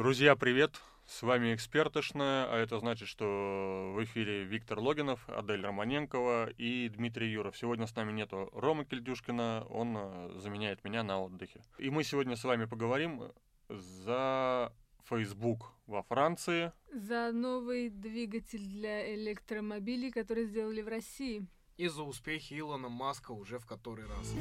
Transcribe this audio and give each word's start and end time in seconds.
Друзья, 0.00 0.34
привет! 0.34 0.80
С 1.04 1.20
вами 1.20 1.54
«Экспертошная», 1.54 2.50
а 2.50 2.56
это 2.56 2.78
значит, 2.78 3.06
что 3.06 3.92
в 3.94 4.02
эфире 4.02 4.44
Виктор 4.44 4.78
Логинов, 4.78 5.28
Адель 5.28 5.62
Романенкова 5.62 6.48
и 6.56 6.88
Дмитрий 6.88 7.30
Юров. 7.30 7.54
Сегодня 7.54 7.86
с 7.86 7.94
нами 7.94 8.10
нету 8.10 8.48
Ромы 8.54 8.86
Кельдюшкина, 8.86 9.66
он 9.68 9.94
э, 9.98 10.38
заменяет 10.38 10.84
меня 10.84 11.02
на 11.02 11.20
отдыхе. 11.20 11.60
И 11.76 11.90
мы 11.90 12.02
сегодня 12.02 12.36
с 12.36 12.44
вами 12.44 12.64
поговорим 12.64 13.24
за 13.68 14.72
Facebook 15.04 15.70
во 15.86 16.02
Франции. 16.02 16.72
За 16.94 17.30
новый 17.30 17.90
двигатель 17.90 18.64
для 18.64 19.14
электромобилей, 19.14 20.10
который 20.10 20.46
сделали 20.46 20.80
в 20.80 20.88
России. 20.88 21.46
И 21.76 21.88
за 21.88 22.04
успехи 22.04 22.58
Илона 22.58 22.88
Маска 22.88 23.32
уже 23.32 23.58
в 23.58 23.66
который 23.66 24.06
раз. 24.06 24.34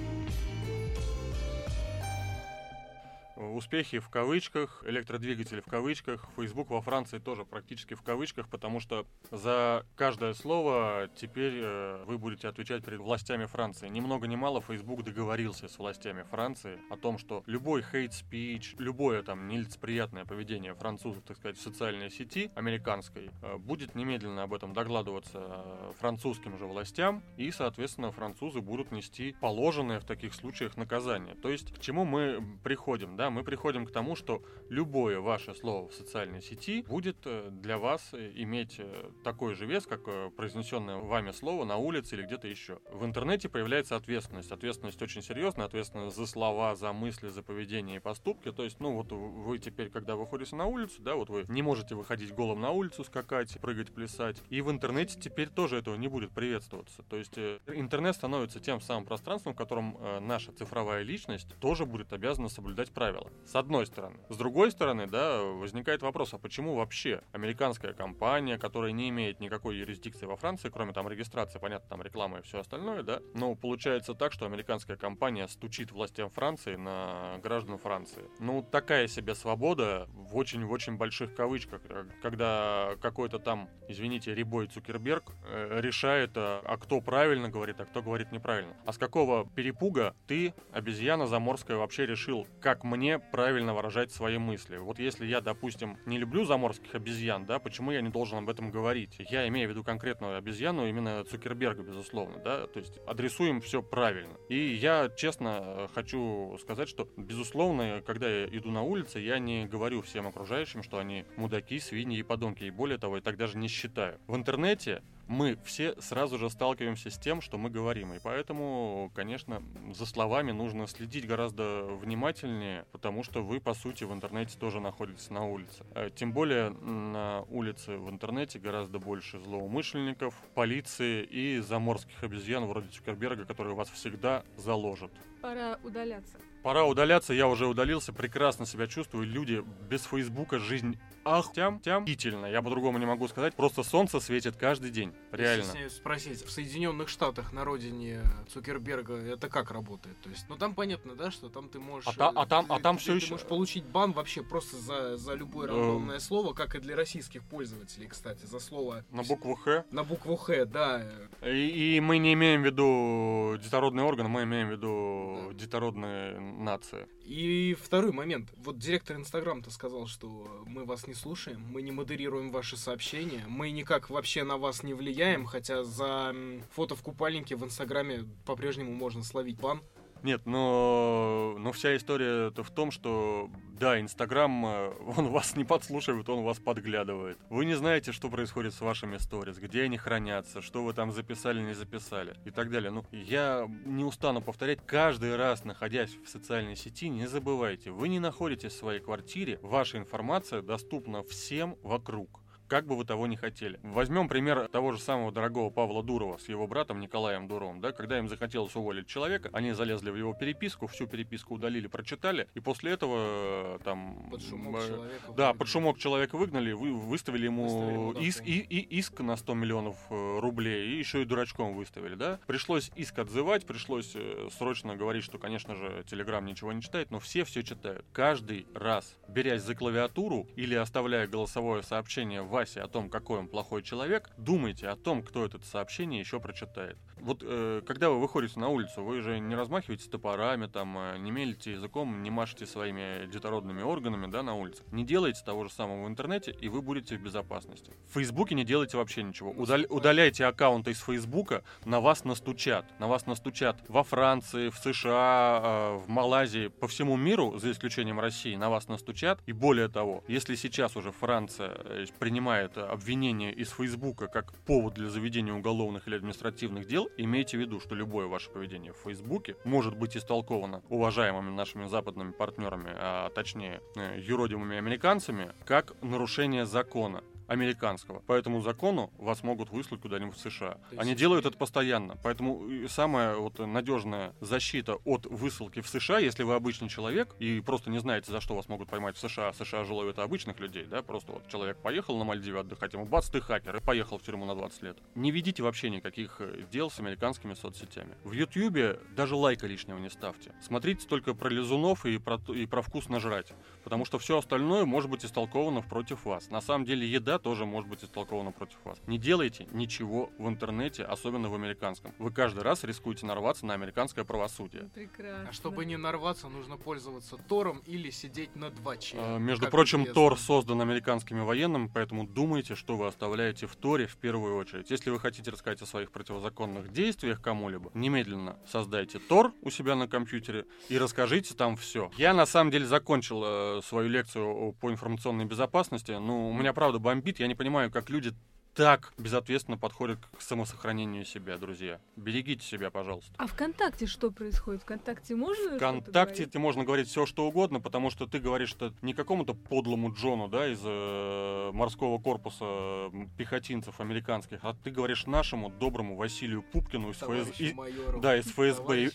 Успехи 3.40 4.00
в 4.00 4.10
кавычках, 4.10 4.84
электродвигатели 4.86 5.62
в 5.62 5.66
кавычках, 5.66 6.28
Facebook 6.36 6.72
во 6.72 6.82
Франции 6.82 7.20
тоже 7.20 7.46
практически 7.46 7.94
в 7.94 8.02
кавычках, 8.02 8.50
потому 8.50 8.82
что 8.82 9.08
за 9.32 9.86
каждое 9.96 10.34
слово 10.34 11.10
теперь 11.16 11.54
э, 11.56 12.04
вы 12.06 12.18
будете 12.18 12.50
отвечать 12.50 12.84
перед 12.84 13.00
властями 13.00 13.46
Франции. 13.46 13.88
Ни 13.88 14.02
много 14.02 14.28
ни 14.28 14.36
мало 14.36 14.60
Facebook 14.60 15.06
договорился 15.06 15.70
с 15.70 15.80
властями 15.80 16.24
Франции 16.24 16.82
о 16.90 16.98
том, 16.98 17.18
что 17.18 17.42
любой 17.46 17.80
speech, 17.80 18.76
любое 18.78 19.24
там 19.24 19.48
нелицеприятное 19.48 20.26
поведение 20.26 20.76
французов, 20.76 21.24
так 21.24 21.38
сказать, 21.38 21.58
в 21.58 21.62
социальной 21.62 22.12
сети 22.12 22.52
американской, 22.56 23.30
э, 23.42 23.56
будет 23.56 23.96
немедленно 23.96 24.44
об 24.44 24.54
этом 24.54 24.74
докладываться 24.74 25.40
э, 25.40 25.92
французским 25.98 26.58
же 26.58 26.66
властям, 26.66 27.24
и, 27.38 27.52
соответственно, 27.52 28.12
французы 28.12 28.60
будут 28.60 28.92
нести 28.92 29.34
положенное 29.40 30.02
в 30.02 30.04
таких 30.04 30.34
случаях 30.34 30.76
наказание. 30.76 31.36
То 31.36 31.50
есть, 31.50 31.74
к 31.74 31.80
чему 31.80 32.04
мы 32.04 32.44
приходим, 32.66 33.16
да, 33.16 33.29
мы 33.30 33.44
приходим 33.44 33.86
к 33.86 33.92
тому, 33.92 34.16
что 34.16 34.42
любое 34.70 35.20
ваше 35.20 35.56
слово 35.56 35.90
в 35.90 35.94
социальной 35.94 36.42
сети 36.42 36.84
будет 36.84 37.18
э, 37.26 37.50
для 37.52 37.78
вас 37.78 38.10
э, 38.14 38.32
иметь 38.36 38.76
э, 38.80 39.12
такой 39.24 39.56
же 39.56 39.66
вес, 39.66 39.86
как 39.86 40.04
произнесенное 40.36 40.98
вами 40.98 41.32
слово 41.32 41.66
на 41.66 41.78
улице 41.78 42.16
или 42.16 42.24
где-то 42.24 42.48
еще. 42.48 42.80
В 42.92 43.06
интернете 43.06 43.50
появляется 43.50 43.96
ответственность. 43.96 44.52
Ответственность 44.52 45.02
очень 45.02 45.22
серьезная, 45.22 45.66
ответственность 45.66 46.16
за 46.16 46.26
слова, 46.26 46.76
за 46.76 46.94
мысли, 46.94 47.30
за 47.30 47.44
поведение 47.44 47.98
и 47.98 48.00
поступки. 48.00 48.52
То 48.52 48.64
есть, 48.64 48.80
ну 48.80 48.94
вот 48.94 49.12
вы 49.12 49.60
теперь, 49.60 49.90
когда 49.90 50.16
выходите 50.16 50.56
на 50.56 50.66
улицу, 50.66 51.02
да, 51.02 51.16
вот 51.16 51.30
вы 51.30 51.46
не 51.48 51.62
можете 51.62 51.96
выходить 51.96 52.34
голым 52.34 52.62
на 52.62 52.72
улицу, 52.72 53.04
скакать, 53.04 53.60
прыгать, 53.62 53.94
плясать. 53.94 54.42
И 54.50 54.62
в 54.62 54.72
интернете 54.72 55.20
теперь 55.20 55.50
тоже 55.50 55.78
этого 55.78 55.96
не 55.96 56.08
будет 56.08 56.32
приветствоваться. 56.32 57.04
То 57.04 57.18
есть 57.18 57.38
интернет 57.68 58.16
становится 58.16 58.60
тем 58.60 58.82
самым 58.82 59.06
пространством, 59.06 59.54
в 59.54 59.58
котором 59.58 59.98
наша 60.22 60.52
цифровая 60.52 61.04
личность 61.04 61.48
тоже 61.60 61.86
будет 61.86 62.14
обязана 62.14 62.50
соблюдать 62.50 62.92
правила 62.92 63.19
правила. 63.20 63.40
С 63.46 63.56
одной 63.56 63.86
стороны. 63.86 64.18
С 64.30 64.38
другой 64.38 64.72
стороны, 64.72 65.08
да, 65.08 65.42
возникает 65.42 66.02
вопрос, 66.02 66.34
а 66.34 66.38
почему 66.38 66.76
вообще 66.76 67.24
американская 67.32 67.94
компания, 67.94 68.58
которая 68.58 68.92
не 68.92 69.10
имеет 69.10 69.40
никакой 69.40 69.78
юрисдикции 69.78 70.26
во 70.26 70.36
Франции, 70.36 70.70
кроме 70.70 70.94
там 70.94 71.10
регистрации, 71.10 71.60
понятно, 71.60 71.90
там 71.90 72.02
реклама 72.02 72.40
и 72.40 72.42
все 72.42 72.60
остальное, 72.60 73.04
да, 73.04 73.22
но 73.34 73.56
получается 73.56 74.14
так, 74.14 74.34
что 74.34 74.46
американская 74.46 74.98
компания 74.98 75.48
стучит 75.48 75.92
властям 75.92 76.30
Франции 76.30 76.76
на 76.76 77.40
граждан 77.42 77.78
Франции. 77.78 78.24
Ну, 78.40 78.62
такая 78.62 79.08
себе 79.08 79.34
свобода 79.36 80.08
в 80.14 80.38
очень-очень 80.38 80.98
больших 80.98 81.34
кавычках, 81.36 81.82
э, 81.90 82.06
когда 82.22 82.92
какой-то 83.02 83.40
там, 83.40 83.70
извините, 83.88 84.36
Рибой 84.36 84.68
Цукерберг 84.68 85.32
э, 85.48 85.80
решает, 85.82 86.32
а, 86.36 86.62
а 86.64 86.78
кто 86.78 87.02
правильно 87.02 87.50
говорит, 87.50 87.80
а 87.80 87.86
кто 87.86 88.04
говорит 88.04 88.32
неправильно. 88.32 88.76
А 88.86 88.94
с 88.94 88.98
какого 88.98 89.48
перепуга 89.56 90.16
ты, 90.28 90.54
обезьяна 90.72 91.26
заморская, 91.26 91.78
вообще 91.78 92.06
решил, 92.06 92.48
как 92.62 92.84
мне 92.84 93.09
мне 93.10 93.18
правильно 93.18 93.74
выражать 93.74 94.12
свои 94.12 94.38
мысли. 94.38 94.78
Вот 94.78 95.00
если 95.00 95.26
я, 95.26 95.42
допустим, 95.42 95.98
не 96.06 96.20
люблю 96.20 96.46
заморских 96.46 96.94
обезьян, 96.94 97.46
да, 97.46 97.58
почему 97.58 97.92
я 97.92 98.02
не 98.02 98.10
должен 98.10 98.38
об 98.38 98.50
этом 98.50 98.70
говорить? 98.70 99.16
Я 99.32 99.48
имею 99.48 99.68
в 99.68 99.72
виду 99.72 99.84
конкретную 99.84 100.38
обезьяну, 100.38 100.88
именно 100.88 101.24
Цукерберга, 101.24 101.82
безусловно, 101.82 102.38
да, 102.38 102.68
то 102.68 102.80
есть 102.80 103.00
адресуем 103.08 103.62
все 103.62 103.82
правильно. 103.82 104.36
И 104.48 104.76
я 104.76 105.10
честно 105.18 105.90
хочу 105.96 106.56
сказать, 106.62 106.88
что, 106.88 107.10
безусловно, 107.18 108.04
когда 108.06 108.30
я 108.30 108.46
иду 108.46 108.70
на 108.70 108.84
улице, 108.84 109.20
я 109.20 109.40
не 109.40 109.66
говорю 109.66 110.04
всем 110.04 110.28
окружающим, 110.28 110.84
что 110.84 111.00
они 111.00 111.26
мудаки, 111.36 111.80
свиньи 111.80 112.20
и 112.20 112.24
подонки, 112.24 112.64
и 112.64 112.70
более 112.70 113.00
того, 113.00 113.16
я 113.16 113.22
так 113.24 113.38
даже 113.38 113.58
не 113.58 113.68
считаю. 113.68 114.20
В 114.28 114.36
интернете 114.36 115.02
мы 115.30 115.60
все 115.64 115.94
сразу 116.02 116.40
же 116.40 116.50
сталкиваемся 116.50 117.12
с 117.12 117.18
тем, 117.20 117.40
что 117.40 117.60
мы 117.60 117.70
говорим. 117.70 118.14
И 118.16 118.20
поэтому, 118.20 119.12
конечно, 119.14 119.62
за 119.94 120.08
словами 120.08 120.52
нужно 120.52 120.88
следить 120.88 121.28
гораздо 121.28 121.84
внимательнее, 121.84 122.86
потому 122.92 123.24
что 123.24 123.44
вы, 123.44 123.62
по 123.62 123.76
сути, 123.76 124.04
в 124.04 124.12
интернете 124.12 124.58
тоже 124.58 124.80
находитесь 124.80 125.30
на 125.30 125.46
улице. 125.46 125.86
Э, 125.94 126.10
тем 126.10 126.34
более 126.34 126.72
на 126.72 127.44
улице 127.44 127.98
в 127.98 128.10
интернете 128.10 128.58
гораздо 128.58 128.98
больше 128.98 129.40
злоумышленников, 129.40 130.34
полиции 130.56 131.24
и 131.24 131.60
заморских 131.60 132.24
обезьян 132.24 132.66
вроде 132.66 132.90
Цукерберга, 132.90 133.46
которые 133.46 133.76
вас 133.76 133.90
всегда 133.90 134.44
заложат. 134.58 135.12
Пора 135.44 135.78
удаляться. 135.84 136.40
Пора 136.64 136.86
удаляться, 136.86 137.34
я 137.34 137.48
уже 137.48 137.68
удалился, 137.68 138.12
прекрасно 138.12 138.66
себя 138.66 138.88
чувствую. 138.88 139.26
Люди 139.26 139.64
без 139.90 140.04
Фейсбука 140.04 140.60
жизнь 140.60 140.98
ах, 141.24 141.52
тям, 141.54 141.80
тям, 141.80 142.06
Я 142.06 142.62
по-другому 142.62 142.98
не 142.98 143.06
могу 143.06 143.28
сказать. 143.28 143.56
Просто 143.56 143.84
солнце 143.84 144.20
светит 144.20 144.56
каждый 144.56 144.92
день. 144.92 145.14
Реально. 145.32 145.64
Если 145.64 145.88
спросить, 145.88 146.44
в 146.44 146.52
Соединенных 146.52 147.10
Штатах, 147.10 147.54
на 147.54 147.64
родине 147.64 148.22
Цукерберга, 148.52 149.16
это 149.16 149.48
как 149.50 149.72
работает? 149.72 150.20
То 150.22 150.30
есть, 150.30 150.46
ну 150.50 150.58
там 150.58 150.74
понятно, 150.74 151.16
да, 151.16 151.32
что 151.32 151.50
там 151.50 151.70
ты 151.70 151.80
можешь... 151.80 152.08
А, 152.08 152.14
та, 152.14 152.30
а 152.30 152.46
там, 152.46 152.66
а 152.70 152.80
там 152.80 152.98
ты, 152.98 153.04
все 153.04 153.12
ты 153.14 153.18
еще... 153.20 153.32
можешь 153.32 153.48
получить 153.48 153.86
бан 153.86 154.12
вообще 154.12 154.44
просто 154.44 154.78
за, 154.78 155.18
за 155.18 155.34
любое 155.36 155.68
рандомное 155.68 156.18
э... 156.18 156.20
слово, 156.20 156.54
как 156.54 156.76
и 156.76 156.80
для 156.80 156.96
российских 156.96 157.44
пользователей, 157.44 158.08
кстати, 158.08 158.46
за 158.46 158.60
слово... 158.60 159.06
На 159.12 159.24
букву 159.24 159.56
Х? 159.56 159.86
На 159.92 160.04
букву 160.04 160.36
Х, 160.36 160.66
да. 160.66 161.04
И, 161.44 161.98
и 161.98 162.00
мы 162.00 162.18
не 162.18 162.34
имеем 162.34 162.64
в 162.64 162.66
виду 162.66 163.58
детородный 163.64 164.04
орган, 164.04 164.28
мы 164.28 164.44
имеем 164.44 164.70
в 164.70 164.72
виду 164.72 165.50
да. 165.50 165.54
детородная 165.54 166.40
нация. 166.58 167.08
И 167.24 167.76
второй 167.82 168.12
момент. 168.12 168.50
Вот 168.58 168.78
директор 168.78 169.16
Инстаграм-то 169.16 169.72
сказал, 169.72 170.08
что 170.08 170.64
мы 170.66 170.86
вас 170.86 171.08
не 171.08 171.14
слушаем, 171.14 171.62
мы 171.62 171.82
не 171.82 171.92
модерируем 171.92 172.52
ваши 172.52 172.78
сообщения, 172.78 173.44
мы 173.48 173.72
никак 173.72 174.10
вообще 174.10 174.44
на 174.44 174.58
вас 174.58 174.84
не 174.84 174.94
влияем, 174.94 175.46
хотя 175.46 175.84
за 175.84 176.36
фото 176.72 176.96
в 176.96 177.02
купальнике 177.02 177.56
в 177.56 177.64
Инстаграме 177.64 178.26
по-прежнему 178.46 178.94
можно 178.94 179.24
словить 179.24 179.60
бан. 179.60 179.82
Нет, 180.24 180.46
но, 180.46 181.56
но 181.60 181.72
вся 181.72 181.96
история 181.96 182.48
это 182.48 182.64
в 182.64 182.72
том, 182.72 182.92
что 182.92 183.50
да, 183.80 184.00
Инстаграм, 184.00 184.66
э, 184.66 184.92
он 185.18 185.28
вас 185.32 185.56
не 185.56 185.64
подслушивает, 185.64 186.28
он 186.30 186.44
вас 186.44 186.60
подглядывает. 186.60 187.38
Вы 187.50 187.66
не 187.66 187.76
знаете, 187.76 188.12
что 188.12 188.30
происходит 188.30 188.74
с 188.74 188.82
вашими 188.82 189.18
сторис, 189.18 189.58
где 189.58 189.84
они 189.84 189.98
хранятся, 189.98 190.62
что 190.62 190.84
вы 190.84 190.94
там 190.94 191.12
записали, 191.12 191.62
не 191.62 191.74
записали 191.74 192.36
и 192.46 192.52
так 192.52 192.70
далее. 192.70 192.92
Ну, 192.92 193.06
я 193.12 193.68
не 193.86 194.04
устану 194.04 194.42
повторять, 194.42 194.80
каждый 194.86 195.36
раз, 195.36 195.64
находясь 195.64 196.12
в 196.26 196.28
социальной 196.28 196.76
сети, 196.76 197.10
не 197.10 197.28
забывайте, 197.28 197.92
вы 197.92 198.10
не 198.10 198.20
находитесь 198.20 198.74
в 198.74 198.78
своей 198.78 199.00
квартире, 199.00 199.60
ваша 199.62 199.98
информация 199.98 200.62
доступна 200.62 201.24
всем 201.24 201.78
вокруг 201.82 202.39
как 202.70 202.86
бы 202.86 202.96
вы 202.96 203.04
того 203.04 203.28
не 203.28 203.36
хотели. 203.36 203.80
Возьмем 203.84 204.30
пример 204.30 204.68
того 204.70 204.92
же 204.92 205.00
самого 205.00 205.32
дорогого 205.32 205.70
Павла 205.72 206.04
Дурова 206.04 206.38
с 206.38 206.48
его 206.48 206.68
братом 206.68 207.00
Николаем 207.00 207.48
Дуровым. 207.48 207.82
Да? 207.82 207.92
Когда 207.92 208.20
им 208.20 208.30
захотелось 208.30 208.76
уволить 208.76 209.08
человека, 209.08 209.50
они 209.54 209.74
залезли 209.74 210.12
в 210.12 210.16
его 210.16 210.34
переписку, 210.34 210.88
всю 210.88 211.08
переписку 211.08 211.56
удалили, 211.56 211.88
прочитали, 211.88 212.48
и 212.54 212.60
после 212.60 212.92
этого 212.92 213.76
э, 213.76 213.80
там... 213.84 214.30
Под 214.30 214.42
шумок 214.42 214.82
э, 214.82 214.88
человека 214.88 215.26
Да, 215.26 215.32
выгнали. 215.32 215.58
под 215.58 215.68
шумок 215.68 215.98
человека 215.98 216.38
выгнали, 216.38 216.72
вы, 216.72 216.94
выставили 216.94 217.46
ему, 217.46 218.12
выставили 218.12 218.28
иск, 218.28 218.46
и, 218.46 218.60
и, 218.60 219.00
иск 219.00 219.20
на 219.22 219.36
100 219.36 219.54
миллионов 219.56 219.98
э, 220.10 220.40
рублей, 220.40 220.90
и 220.90 221.00
еще 221.00 221.24
и 221.24 221.26
дурачком 221.26 221.74
выставили, 221.74 222.14
да? 222.16 222.40
Пришлось 222.46 222.92
иск 222.96 223.18
отзывать, 223.18 223.66
пришлось 223.66 224.16
срочно 224.58 224.96
говорить, 224.96 225.24
что, 225.24 225.40
конечно 225.40 225.76
же, 225.76 226.04
Телеграм 226.08 226.46
ничего 226.46 226.72
не 226.72 226.82
читает, 226.82 227.10
но 227.10 227.20
все 227.20 227.44
все 227.44 227.64
читают. 227.64 228.06
Каждый 228.14 228.68
раз, 228.76 229.18
берясь 229.28 229.64
за 229.64 229.74
клавиатуру 229.74 230.48
или 230.56 230.76
оставляя 230.76 231.28
голосовое 231.28 231.82
сообщение 231.82 232.44
в 232.44 232.59
Васе 232.60 232.82
о 232.82 232.90
том, 232.90 233.10
какой 233.10 233.40
он 233.40 233.48
плохой 233.48 233.82
человек, 233.82 234.30
думайте 234.36 234.90
о 234.90 234.98
том, 234.98 235.24
кто 235.24 235.46
это 235.46 235.60
сообщение 235.64 236.20
еще 236.20 236.42
прочитает. 236.42 236.98
Вот 237.22 237.44
э, 237.44 237.82
когда 237.86 238.10
вы 238.10 238.20
выходите 238.20 238.60
на 238.60 238.70
улицу, 238.70 239.04
вы 239.04 239.22
же 239.22 239.40
не 239.40 239.56
размахиваете 239.56 240.10
топорами, 240.10 240.68
там, 240.68 240.98
э, 240.98 241.18
не 241.18 241.32
мелите 241.32 241.74
языком, 241.74 242.24
не 242.24 242.30
машете 242.30 242.66
своими 242.66 243.28
детородными 243.28 243.82
органами, 243.82 244.30
да, 244.32 244.44
на 244.44 244.56
улице. 244.56 244.84
Не 244.92 245.04
делайте 245.04 245.42
того 245.44 245.66
же 245.66 245.72
самого 245.72 246.06
в 246.06 246.08
интернете, 246.08 246.56
и 246.60 246.70
вы 246.70 246.82
будете 246.82 247.18
в 247.18 247.22
безопасности. 247.22 247.92
В 248.10 248.14
Фейсбуке 248.14 248.56
не 248.56 248.64
делайте 248.64 248.98
вообще 248.98 249.24
ничего. 249.24 249.52
Удаль, 249.52 249.86
удаляйте 249.90 250.46
аккаунты 250.46 250.92
из 250.92 251.02
Фейсбука, 251.02 251.64
на 251.86 252.00
вас 252.00 252.24
настучат. 252.24 252.86
На 253.00 253.08
вас 253.08 253.26
настучат 253.26 253.78
во 253.88 254.04
Франции, 254.04 254.70
в 254.70 254.78
США, 254.78 255.62
э, 255.64 255.98
в 255.98 256.10
Малайзии, 256.10 256.68
по 256.68 256.88
всему 256.88 257.18
миру, 257.18 257.58
за 257.60 257.72
исключением 257.72 258.20
России, 258.20 258.56
на 258.56 258.70
вас 258.70 258.88
настучат. 258.88 259.42
И 259.46 259.52
более 259.52 259.88
того, 259.88 260.24
если 260.28 260.56
сейчас 260.56 260.96
уже 260.96 261.12
Франция 261.12 261.72
э, 261.86 262.06
принимает 262.18 262.78
обвинение 262.78 263.54
из 263.54 263.70
Фейсбука 263.72 264.28
как 264.28 264.54
повод 264.66 264.94
для 264.94 265.10
заведения 265.10 265.54
уголовных 265.54 266.08
или 266.08 266.16
административных 266.16 266.88
дел, 266.88 267.09
имейте 267.18 267.58
в 267.58 267.62
виду, 267.62 267.80
что 267.80 267.96
любое 267.96 268.28
ваше 268.28 268.50
поведение 268.50 268.94
в 268.94 268.98
Фейсбуке 268.98 269.56
может 269.64 269.98
быть 269.98 270.16
истолковано 270.18 270.84
уважаемыми 270.90 271.50
нашими 271.50 271.86
западными 271.86 272.32
партнерами, 272.32 272.92
а 272.96 273.30
точнее 273.30 273.82
э, 273.96 274.20
юродивыми 274.20 274.78
американцами, 274.78 275.54
как 275.66 275.94
нарушение 276.02 276.66
закона 276.66 277.24
американского. 277.50 278.20
По 278.20 278.34
этому 278.34 278.62
закону 278.62 279.12
вас 279.18 279.44
могут 279.44 279.72
выслать 279.72 280.02
куда-нибудь 280.02 280.36
в 280.36 280.40
США. 280.40 280.78
есть 280.92 281.02
Они 281.02 281.16
делают 281.16 281.46
это 281.46 281.58
постоянно. 281.58 282.18
Поэтому 282.24 282.88
самая 282.88 283.36
вот 283.36 283.60
надежная 283.60 284.34
защита 284.40 284.96
от 285.04 285.26
высылки 285.26 285.82
в 285.82 285.90
США, 285.90 286.20
если 286.20 286.44
вы 286.44 286.54
обычный 286.54 286.90
человек 286.90 287.36
и 287.40 287.60
просто 287.62 287.90
не 287.90 288.00
знаете, 288.00 288.32
за 288.32 288.40
что 288.40 288.56
вас 288.56 288.70
могут 288.70 288.90
поймать 288.90 289.18
в 289.18 289.20
США, 289.20 289.50
а 289.50 289.54
США 289.54 289.84
же 289.84 289.94
ловят 289.94 290.20
обычных 290.20 290.60
людей, 290.60 290.86
да, 290.86 291.02
просто 291.02 291.32
вот 291.32 291.48
человек 291.48 291.78
поехал 291.78 292.18
на 292.18 292.24
Мальдивы 292.24 292.60
отдыхать, 292.60 292.94
ему 292.94 293.06
бац, 293.06 293.30
ты 293.30 293.42
хакер, 293.42 293.76
и 293.76 293.80
поехал 293.80 294.20
в 294.20 294.22
тюрьму 294.22 294.46
на 294.46 294.54
20 294.56 294.84
лет. 294.84 294.98
Не 295.16 295.32
ведите 295.32 295.64
вообще 295.64 295.90
никаких 295.90 296.38
э, 296.40 296.66
дел 296.72 296.92
с 296.92 297.00
американскими 297.00 297.56
соцсетями. 297.56 298.16
В 298.24 298.34
Ютьюбе 298.34 299.00
даже 299.16 299.36
лайка 299.36 299.66
лишнего 299.66 299.98
не 299.98 300.10
ставьте. 300.10 300.54
Смотрите 300.62 301.08
только 301.08 301.34
про 301.34 301.50
лизунов 301.50 302.06
и 302.06 302.20
про, 302.20 302.40
и 302.54 302.68
про 302.68 302.84
вкус 302.84 303.10
нажрать. 303.10 303.54
Потому 303.84 304.06
что 304.06 304.20
все 304.20 304.38
остальное 304.38 304.86
может 304.86 305.10
быть 305.10 305.26
истолковано 305.26 305.82
против 305.82 306.26
вас. 306.26 306.50
На 306.52 306.62
самом 306.62 306.86
деле 306.86 307.10
еда 307.10 307.39
тоже 307.40 307.66
может 307.66 307.90
быть 307.90 308.04
истолкована 308.04 308.52
против 308.52 308.78
вас. 308.84 309.00
Не 309.08 309.18
делайте 309.18 309.68
ничего 309.72 310.30
в 310.38 310.48
интернете, 310.48 311.04
особенно 311.04 311.50
в 311.50 311.56
американском. 311.56 312.14
Вы 312.20 312.32
каждый 312.32 312.64
раз 312.64 312.84
рискуете 312.84 313.26
нарваться 313.26 313.66
на 313.66 313.74
американское 313.74 314.24
правосудие. 314.24 314.90
Прекрасно. 314.94 315.50
А 315.50 315.54
чтобы 315.54 315.86
не 315.86 315.98
нарваться, 315.98 316.50
нужно 316.50 316.78
пользоваться 316.78 317.38
Тором 317.38 317.82
или 317.86 318.10
сидеть 318.10 318.56
на 318.56 318.66
2Ч. 318.66 319.16
А, 319.18 319.38
Между 319.38 319.66
как 319.66 319.72
прочим, 319.72 320.00
известно. 320.00 320.14
Тор 320.14 320.40
создан 320.40 320.82
американскими 320.82 321.42
военными, 321.42 321.90
поэтому 321.94 322.28
думайте, 322.28 322.76
что 322.76 322.98
вы 322.98 323.08
оставляете 323.08 323.68
в 323.68 323.76
Торе 323.76 324.08
в 324.08 324.18
первую 324.18 324.56
очередь. 324.58 324.90
Если 324.92 325.10
вы 325.10 325.20
хотите 325.20 325.52
рассказать 325.52 325.82
о 325.82 325.86
своих 325.86 326.12
противозаконных 326.12 326.92
действиях 326.92 327.42
кому-либо, 327.42 327.92
немедленно 327.94 328.58
создайте 328.68 329.20
Тор 329.20 329.54
у 329.62 329.70
себя 329.70 329.96
на 329.96 330.08
компьютере 330.08 330.66
и 330.90 330.98
расскажите 330.98 331.54
там 331.54 331.76
все. 331.76 332.12
Я 332.18 332.34
на 332.34 332.46
самом 332.46 332.72
деле 332.72 332.86
закончил 332.86 333.44
э, 333.46 333.82
свою 333.84 334.10
лекцию 334.10 334.74
по 334.82 334.92
информационной 334.92 335.46
безопасности. 335.46 336.12
Ну, 336.12 336.50
у 336.50 336.54
меня 336.54 336.74
правда 336.74 337.00
бомбит. 337.00 337.29
Я 337.38 337.48
не 337.48 337.56
понимаю, 337.56 337.92
как 337.92 338.10
люди 338.10 338.34
так 338.80 339.12
безответственно 339.18 339.78
подходят 339.78 340.20
к 340.38 340.42
самосохранению 340.42 341.26
себя, 341.26 341.58
друзья. 341.58 342.00
Берегите 342.16 342.66
себя, 342.66 342.90
пожалуйста. 342.90 343.34
А 343.38 343.46
ВКонтакте 343.46 344.06
что 344.06 344.32
происходит? 344.32 344.84
ВКонтакте 344.84 345.36
можно 345.36 345.76
ВКонтакте 345.76 346.46
ты 346.46 346.60
можно 346.60 346.86
говорить 346.86 347.10
все, 347.10 347.26
что 347.26 347.46
угодно, 347.46 347.82
потому 347.82 348.10
что 348.10 348.26
ты 348.26 348.40
говоришь 348.40 348.70
что 348.70 348.94
не 349.02 349.14
какому-то 349.14 349.54
подлому 349.54 350.14
Джону, 350.14 350.48
да, 350.48 350.72
из 350.72 350.80
э, 350.82 351.72
морского 351.74 352.20
корпуса 352.20 353.12
пехотинцев 353.38 354.00
американских, 354.00 354.60
а 354.62 354.74
ты 354.82 354.92
говоришь 354.92 355.26
нашему 355.26 355.70
доброму 355.70 356.16
Василию 356.16 356.62
Пупкину 356.62 357.10
из 357.10 357.18
ФС... 357.18 357.20
Товарищу 357.20 357.52
и- 357.64 357.74
майору. 357.74 358.22
да, 358.22 358.38
из 358.38 358.46
ФСБ. 358.46 359.12